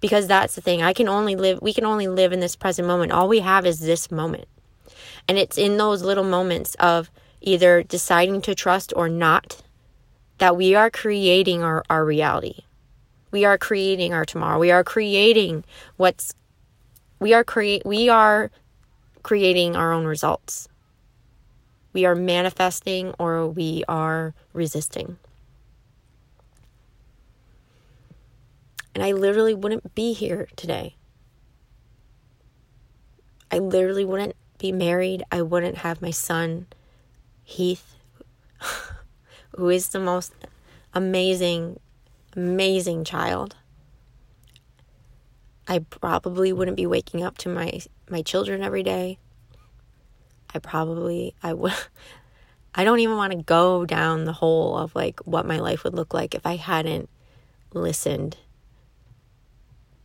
because 0.04 0.28
that's 0.28 0.56
the 0.56 0.60
thing. 0.60 0.82
I 0.82 0.91
can 0.91 1.08
only 1.08 1.38
live 1.38 1.62
we 1.62 1.72
can 1.72 1.86
only 1.86 2.10
live 2.10 2.34
in 2.34 2.41
this 2.41 2.58
present 2.58 2.86
moment. 2.86 3.13
All 3.13 3.30
we 3.30 3.39
have 3.39 3.65
is 3.65 3.80
this 3.80 4.12
moment. 4.12 4.50
And 5.30 5.38
it's 5.38 5.58
in 5.58 5.78
those 5.78 6.02
little 6.02 6.26
moments 6.26 6.76
of 6.76 7.10
either 7.39 7.84
deciding 7.84 8.41
to 8.41 8.54
trust 8.54 8.91
or 8.98 9.08
not 9.08 9.62
that 10.39 10.58
we 10.58 10.76
are 10.76 10.89
creating 10.89 11.63
our, 11.63 11.86
our 11.89 12.04
reality. 12.04 12.65
We 13.32 13.46
are 13.46 13.58
creating 13.58 14.13
our 14.13 14.26
tomorrow. 14.26 14.60
We 14.60 14.72
are 14.72 14.84
creating 14.84 15.63
what's 15.96 16.36
we 17.22 17.34
are 17.34 17.46
create 17.46 17.86
we 17.86 18.10
are 18.10 18.52
creating 19.24 19.78
our 19.78 19.93
own 19.93 20.04
results 20.04 20.67
we 21.93 22.06
are 22.06 22.15
manifesting 22.15 23.13
or 23.19 23.47
we 23.47 23.84
are 23.88 24.34
resisting. 24.51 25.17
And 28.95 29.03
I 29.03 29.12
literally 29.12 29.53
wouldn't 29.53 29.95
be 29.95 30.13
here 30.13 30.47
today. 30.56 30.95
I 33.51 33.60
literally 33.60 34.06
wouldn't 34.06 34.36
be 34.58 34.71
married. 34.71 35.23
I 35.32 35.41
wouldn't 35.41 35.77
have 35.77 36.01
my 36.01 36.12
son, 36.12 36.67
Heath, 37.43 37.95
who 39.56 39.69
is 39.69 39.89
the 39.89 39.99
most 39.99 40.34
amazing, 40.93 41.79
amazing 42.36 43.03
child. 43.03 43.56
I 45.67 45.79
probably 45.79 46.51
wouldn't 46.51 46.77
be 46.77 46.86
waking 46.86 47.23
up 47.23 47.38
to 47.39 47.49
my 47.49 47.82
my 48.10 48.21
children 48.21 48.62
every 48.62 48.84
day. 48.84 49.17
I 50.54 50.60
probably 50.60 51.36
I 51.42 51.54
would 51.54 51.74
I 52.76 52.84
don't 52.84 53.00
even 53.00 53.18
want 53.18 53.34
to 53.34 53.44
go 53.44 53.86
down 53.86 54.26
the 54.26 54.34
hole 54.34 54.78
of 54.78 54.96
like 54.96 55.20
what 55.22 55.46
my 55.46 55.60
life 55.60 55.84
would 55.84 55.94
look 55.94 56.13
like 56.13 56.34
if 56.34 56.46
I 56.46 56.56
hadn't 56.56 57.10
listened 57.74 58.38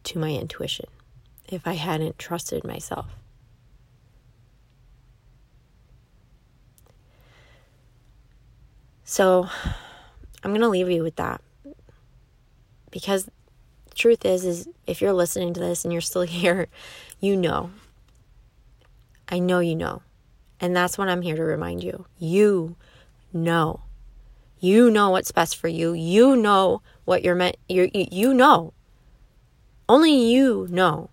to 0.04 0.18
my 0.18 0.32
intuition. 0.32 0.86
If 1.48 1.66
I 1.66 1.74
hadn't 1.74 2.18
trusted 2.18 2.64
myself. 2.64 3.06
So 9.04 9.48
I'm 10.44 10.50
going 10.50 10.60
to 10.60 10.68
leave 10.68 10.90
you 10.90 11.02
with 11.02 11.16
that. 11.16 11.40
Because 12.90 13.30
truth 13.94 14.24
is 14.24 14.44
is 14.44 14.68
if 14.86 15.00
you're 15.00 15.14
listening 15.14 15.54
to 15.54 15.60
this 15.60 15.84
and 15.84 15.92
you're 15.92 16.02
still 16.02 16.22
here, 16.42 16.68
you 17.18 17.36
know. 17.36 17.70
I 19.30 19.38
know 19.38 19.60
you 19.60 19.74
know. 19.74 20.02
And 20.60 20.74
that's 20.74 20.98
what 20.98 21.08
I'm 21.08 21.22
here 21.22 21.36
to 21.36 21.42
remind 21.42 21.82
you. 21.82 22.06
You 22.18 22.76
know. 23.32 23.80
You 24.60 24.90
know 24.90 25.10
what's 25.10 25.30
best 25.30 25.56
for 25.56 25.68
you. 25.68 25.92
You 25.92 26.36
know 26.36 26.82
what 27.04 27.22
you're 27.22 27.34
meant 27.34 27.56
you 27.68 27.90
you 27.92 28.34
know. 28.34 28.72
Only 29.88 30.12
you 30.12 30.66
know. 30.70 31.10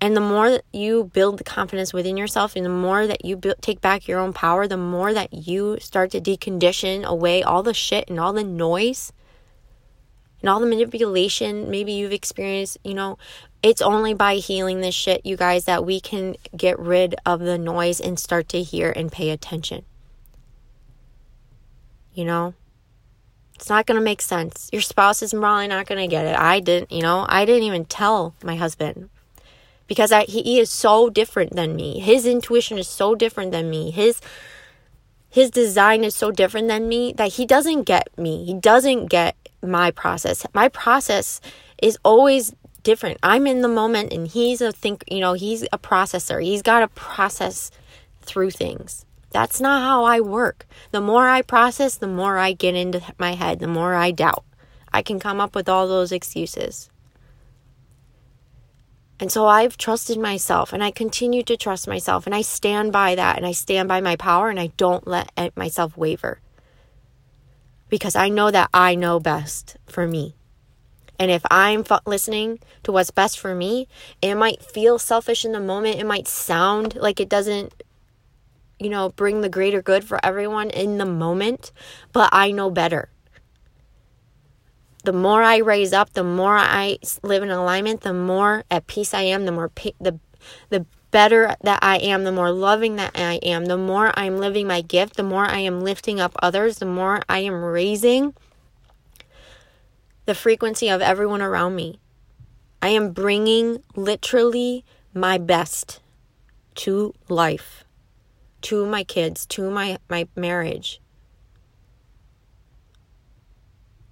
And 0.00 0.14
the 0.14 0.20
more 0.20 0.50
that 0.50 0.64
you 0.70 1.04
build 1.14 1.38
the 1.38 1.44
confidence 1.44 1.94
within 1.94 2.18
yourself 2.18 2.56
and 2.56 2.64
the 2.64 2.68
more 2.68 3.06
that 3.06 3.24
you 3.24 3.40
take 3.62 3.80
back 3.80 4.06
your 4.06 4.20
own 4.20 4.34
power, 4.34 4.68
the 4.68 4.76
more 4.76 5.14
that 5.14 5.32
you 5.32 5.78
start 5.80 6.10
to 6.10 6.20
decondition 6.20 7.04
away 7.04 7.42
all 7.42 7.62
the 7.62 7.72
shit 7.72 8.10
and 8.10 8.20
all 8.20 8.34
the 8.34 8.44
noise 8.44 9.14
and 10.42 10.50
all 10.50 10.60
the 10.60 10.66
manipulation 10.66 11.70
maybe 11.70 11.92
you've 11.92 12.12
experienced, 12.12 12.76
you 12.84 12.92
know, 12.92 13.16
it's 13.64 13.80
only 13.80 14.12
by 14.12 14.34
healing 14.34 14.82
this 14.82 14.94
shit, 14.94 15.24
you 15.24 15.38
guys, 15.38 15.64
that 15.64 15.86
we 15.86 15.98
can 15.98 16.36
get 16.54 16.78
rid 16.78 17.14
of 17.24 17.40
the 17.40 17.56
noise 17.56 17.98
and 17.98 18.20
start 18.20 18.46
to 18.50 18.62
hear 18.62 18.92
and 18.94 19.10
pay 19.10 19.30
attention. 19.30 19.86
You 22.12 22.26
know? 22.26 22.54
It's 23.54 23.70
not 23.70 23.86
going 23.86 23.98
to 23.98 24.04
make 24.04 24.20
sense. 24.20 24.68
Your 24.70 24.82
spouse 24.82 25.22
is 25.22 25.32
probably 25.32 25.68
not 25.68 25.86
going 25.86 26.02
to 26.02 26.14
get 26.14 26.26
it. 26.26 26.36
I 26.36 26.60
didn't, 26.60 26.92
you 26.92 27.00
know, 27.00 27.24
I 27.26 27.46
didn't 27.46 27.62
even 27.62 27.86
tell 27.86 28.34
my 28.44 28.54
husband 28.54 29.08
because 29.86 30.12
I, 30.12 30.24
he, 30.24 30.42
he 30.42 30.58
is 30.58 30.70
so 30.70 31.08
different 31.08 31.56
than 31.56 31.74
me. 31.74 32.00
His 32.00 32.26
intuition 32.26 32.76
is 32.76 32.86
so 32.86 33.14
different 33.14 33.50
than 33.52 33.70
me. 33.70 33.90
His 33.90 34.20
his 35.30 35.50
design 35.50 36.04
is 36.04 36.14
so 36.14 36.30
different 36.30 36.68
than 36.68 36.86
me 36.86 37.12
that 37.14 37.32
he 37.32 37.46
doesn't 37.46 37.84
get 37.84 38.16
me. 38.18 38.44
He 38.44 38.54
doesn't 38.54 39.06
get 39.06 39.34
my 39.62 39.90
process. 39.90 40.46
My 40.52 40.68
process 40.68 41.40
is 41.82 41.98
always 42.04 42.52
different. 42.84 43.18
I'm 43.22 43.46
in 43.48 43.62
the 43.62 43.68
moment 43.68 44.12
and 44.12 44.28
he's 44.28 44.60
a 44.60 44.70
think, 44.70 45.02
you 45.10 45.18
know, 45.18 45.32
he's 45.32 45.62
a 45.72 45.78
processor. 45.78 46.42
He's 46.42 46.62
got 46.62 46.80
to 46.80 46.88
process 46.88 47.72
through 48.22 48.52
things. 48.52 49.04
That's 49.30 49.60
not 49.60 49.82
how 49.82 50.04
I 50.04 50.20
work. 50.20 50.66
The 50.92 51.00
more 51.00 51.28
I 51.28 51.42
process, 51.42 51.96
the 51.96 52.06
more 52.06 52.38
I 52.38 52.52
get 52.52 52.76
into 52.76 53.02
my 53.18 53.32
head, 53.32 53.58
the 53.58 53.66
more 53.66 53.94
I 53.94 54.12
doubt. 54.12 54.44
I 54.92 55.02
can 55.02 55.18
come 55.18 55.40
up 55.40 55.56
with 55.56 55.68
all 55.68 55.88
those 55.88 56.12
excuses. 56.12 56.88
And 59.18 59.32
so 59.32 59.46
I've 59.46 59.76
trusted 59.76 60.18
myself 60.18 60.72
and 60.72 60.84
I 60.84 60.90
continue 60.90 61.42
to 61.44 61.56
trust 61.56 61.88
myself 61.88 62.26
and 62.26 62.34
I 62.34 62.42
stand 62.42 62.92
by 62.92 63.14
that 63.14 63.36
and 63.36 63.46
I 63.46 63.52
stand 63.52 63.88
by 63.88 64.00
my 64.00 64.16
power 64.16 64.50
and 64.50 64.60
I 64.60 64.68
don't 64.76 65.06
let 65.06 65.56
myself 65.56 65.96
waver. 65.96 66.40
Because 67.88 68.16
I 68.16 68.28
know 68.28 68.50
that 68.50 68.70
I 68.72 68.94
know 68.94 69.18
best 69.18 69.76
for 69.86 70.06
me. 70.06 70.36
And 71.18 71.30
if 71.30 71.42
I'm 71.50 71.84
f- 71.88 72.02
listening 72.06 72.58
to 72.82 72.92
what's 72.92 73.10
best 73.10 73.38
for 73.38 73.54
me, 73.54 73.88
it 74.20 74.34
might 74.34 74.62
feel 74.62 74.98
selfish 74.98 75.44
in 75.44 75.52
the 75.52 75.60
moment. 75.60 76.00
It 76.00 76.06
might 76.06 76.26
sound 76.26 76.96
like 76.96 77.20
it 77.20 77.28
doesn't, 77.28 77.82
you 78.78 78.90
know, 78.90 79.10
bring 79.10 79.40
the 79.40 79.48
greater 79.48 79.80
good 79.80 80.04
for 80.04 80.18
everyone 80.24 80.70
in 80.70 80.98
the 80.98 81.06
moment, 81.06 81.72
but 82.12 82.30
I 82.32 82.50
know 82.50 82.70
better 82.70 83.08
the 85.04 85.12
more 85.12 85.42
I 85.42 85.58
raise 85.58 85.92
up, 85.92 86.14
the 86.14 86.24
more 86.24 86.56
I 86.56 86.98
live 87.22 87.42
in 87.42 87.50
alignment, 87.50 88.00
the 88.00 88.14
more 88.14 88.64
at 88.70 88.86
peace 88.86 89.14
I 89.14 89.22
am, 89.22 89.44
the 89.44 89.52
more 89.52 89.70
the 90.00 90.18
the 90.70 90.86
better 91.10 91.54
that 91.62 91.78
I 91.82 91.98
am, 91.98 92.24
the 92.24 92.32
more 92.32 92.50
loving 92.50 92.96
that 92.96 93.12
I 93.14 93.34
am, 93.36 93.66
the 93.66 93.76
more 93.76 94.12
I'm 94.18 94.38
living 94.38 94.66
my 94.66 94.80
gift, 94.80 95.16
the 95.16 95.22
more 95.22 95.44
I 95.44 95.60
am 95.60 95.80
lifting 95.82 96.20
up 96.20 96.34
others, 96.42 96.78
the 96.78 96.86
more 96.86 97.22
I 97.28 97.40
am 97.40 97.62
raising 97.62 98.34
the 100.26 100.34
frequency 100.34 100.88
of 100.88 101.00
everyone 101.00 101.42
around 101.42 101.76
me. 101.76 102.00
I 102.80 102.88
am 102.88 103.12
bringing 103.12 103.82
literally 103.96 104.84
my 105.14 105.38
best 105.38 106.00
to 106.76 107.14
life, 107.28 107.84
to 108.62 108.84
my 108.86 109.04
kids, 109.04 109.46
to 109.46 109.70
my, 109.70 109.98
my 110.08 110.26
marriage, 110.36 111.00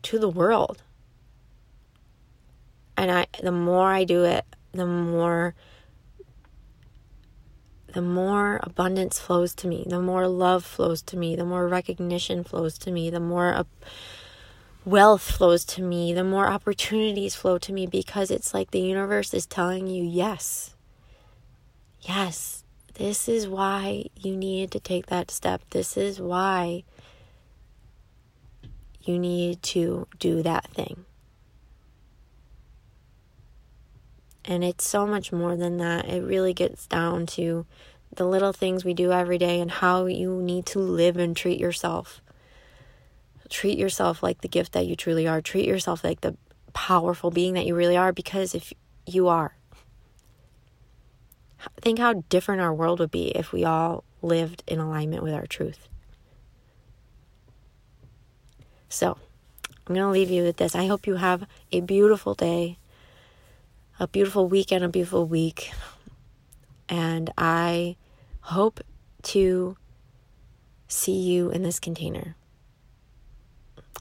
to 0.02 0.18
the 0.18 0.28
world. 0.28 0.82
And 2.96 3.10
I 3.10 3.26
the 3.42 3.52
more 3.52 3.90
I 3.90 4.04
do 4.04 4.24
it, 4.24 4.44
the 4.72 4.86
more 4.86 5.54
the 7.92 8.02
more 8.02 8.58
abundance 8.62 9.18
flows 9.18 9.54
to 9.56 9.68
me, 9.68 9.84
the 9.86 10.00
more 10.00 10.26
love 10.26 10.64
flows 10.64 11.02
to 11.02 11.16
me, 11.16 11.36
the 11.36 11.44
more 11.44 11.68
recognition 11.68 12.42
flows 12.42 12.78
to 12.78 12.90
me, 12.90 13.10
the 13.10 13.20
more 13.20 13.54
uh, 13.54 13.64
wealth 14.84 15.22
flows 15.22 15.64
to 15.64 15.82
me, 15.82 16.12
the 16.12 16.24
more 16.24 16.48
opportunities 16.48 17.34
flow 17.34 17.58
to 17.58 17.72
me 17.72 17.86
because 17.86 18.30
it's 18.30 18.52
like 18.52 18.70
the 18.70 18.80
universe 18.80 19.32
is 19.32 19.46
telling 19.46 19.86
you, 19.86 20.02
yes, 20.02 20.74
yes, 22.00 22.64
this 22.94 23.28
is 23.28 23.48
why 23.48 24.04
you 24.16 24.36
needed 24.36 24.70
to 24.72 24.80
take 24.80 25.06
that 25.06 25.30
step. 25.30 25.62
This 25.70 25.96
is 25.96 26.20
why 26.20 26.84
you 29.02 29.18
need 29.18 29.62
to 29.62 30.06
do 30.18 30.42
that 30.42 30.68
thing. 30.70 31.04
And 34.44 34.64
it's 34.64 34.86
so 34.86 35.06
much 35.06 35.32
more 35.32 35.56
than 35.56 35.78
that. 35.78 36.06
It 36.06 36.22
really 36.22 36.52
gets 36.52 36.86
down 36.86 37.26
to 37.26 37.64
the 38.14 38.26
little 38.26 38.52
things 38.52 38.84
we 38.84 38.94
do 38.94 39.12
every 39.12 39.38
day 39.38 39.60
and 39.60 39.70
how 39.70 40.06
you 40.06 40.42
need 40.42 40.66
to 40.66 40.78
live 40.78 41.16
and 41.16 41.36
treat 41.36 41.60
yourself. 41.60 42.21
Treat 43.52 43.78
yourself 43.78 44.22
like 44.22 44.40
the 44.40 44.48
gift 44.48 44.72
that 44.72 44.86
you 44.86 44.96
truly 44.96 45.28
are. 45.28 45.42
Treat 45.42 45.66
yourself 45.66 46.02
like 46.02 46.22
the 46.22 46.34
powerful 46.72 47.30
being 47.30 47.52
that 47.52 47.66
you 47.66 47.74
really 47.74 47.98
are 47.98 48.10
because 48.10 48.54
if 48.54 48.72
you 49.04 49.28
are. 49.28 49.54
Think 51.82 51.98
how 51.98 52.24
different 52.30 52.62
our 52.62 52.72
world 52.72 52.98
would 52.98 53.10
be 53.10 53.28
if 53.28 53.52
we 53.52 53.62
all 53.62 54.04
lived 54.22 54.62
in 54.66 54.78
alignment 54.78 55.22
with 55.22 55.34
our 55.34 55.46
truth. 55.46 55.86
So, 58.88 59.18
I'm 59.86 59.94
going 59.94 60.06
to 60.06 60.08
leave 60.08 60.30
you 60.30 60.44
with 60.44 60.56
this. 60.56 60.74
I 60.74 60.86
hope 60.86 61.06
you 61.06 61.16
have 61.16 61.46
a 61.70 61.82
beautiful 61.82 62.32
day, 62.32 62.78
a 64.00 64.08
beautiful 64.08 64.48
weekend, 64.48 64.82
a 64.82 64.88
beautiful 64.88 65.26
week. 65.26 65.72
And 66.88 67.30
I 67.36 67.96
hope 68.40 68.80
to 69.24 69.76
see 70.88 71.20
you 71.20 71.50
in 71.50 71.62
this 71.62 71.78
container. 71.78 72.34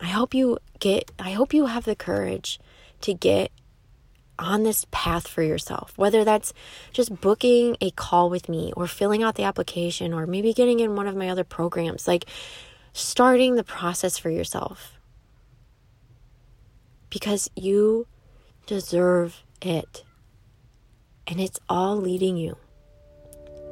I 0.02 0.08
hope 0.08 0.34
you 0.34 0.58
get, 0.80 1.12
I 1.20 1.32
hope 1.32 1.54
you 1.54 1.68
have 1.68 1.86
the 1.86 1.96
courage 1.96 2.60
to 3.02 3.14
get 3.14 3.52
on 4.40 4.64
this 4.64 4.86
path 4.90 5.28
for 5.28 5.44
yourself, 5.44 5.94
whether 5.98 6.24
that's 6.24 6.54
just 6.92 7.22
booking 7.22 7.78
a 7.80 7.92
call 7.92 8.30
with 8.30 8.50
me 8.50 8.74
or 8.76 8.88
filling 8.88 9.22
out 9.22 9.36
the 9.36 9.44
application 9.44 10.14
or 10.14 10.26
maybe 10.26 10.54
getting 10.54 10.80
in 10.80 10.96
one 10.96 11.08
of 11.08 11.16
my 11.16 11.30
other 11.30 11.44
programs. 11.44 12.08
Like, 12.08 12.26
starting 12.94 13.56
the 13.56 13.64
process 13.64 14.18
for 14.18 14.30
yourself 14.30 15.00
because 17.10 17.50
you 17.56 18.08
deserve 18.66 19.44
it. 19.62 20.04
And 21.28 21.40
it's 21.40 21.60
all 21.70 21.96
leading 21.96 22.36
you. 22.36 22.58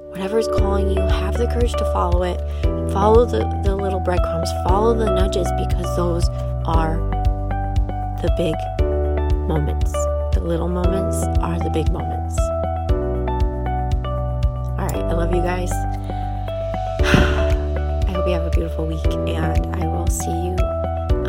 Whatever 0.09 0.39
is 0.39 0.47
calling 0.47 0.89
you, 0.89 1.01
have 1.01 1.37
the 1.37 1.47
courage 1.47 1.73
to 1.73 1.85
follow 1.91 2.23
it. 2.23 2.39
Follow 2.91 3.25
the, 3.25 3.39
the 3.63 3.75
little 3.75 3.99
breadcrumbs, 3.99 4.49
follow 4.67 4.93
the 4.93 5.09
nudges 5.13 5.47
because 5.57 5.88
those 5.99 6.29
are 6.63 6.95
the 8.21 8.31
big 8.37 8.55
moments. 9.49 9.91
The 10.31 10.39
little 10.41 10.69
moments 10.69 11.17
are 11.41 11.59
the 11.59 11.69
big 11.69 11.91
moments. 11.91 12.39
All 14.79 14.87
right, 14.87 14.95
I 14.95 15.13
love 15.13 15.35
you 15.35 15.41
guys 15.41 15.73
I 18.07 18.11
hope 18.13 18.25
you 18.27 18.33
have 18.33 18.45
a 18.45 18.49
beautiful 18.49 18.87
week, 18.87 19.05
and 19.07 19.75
I 19.75 19.87
will 19.87 20.07
see 20.07 20.31
you 20.31 20.55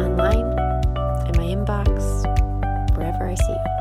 online, 0.05 0.47
in 1.27 1.35
my 1.41 1.49
inbox, 1.57 1.91
wherever 2.97 3.27
I 3.27 3.35
see 3.35 3.53
you. 3.53 3.80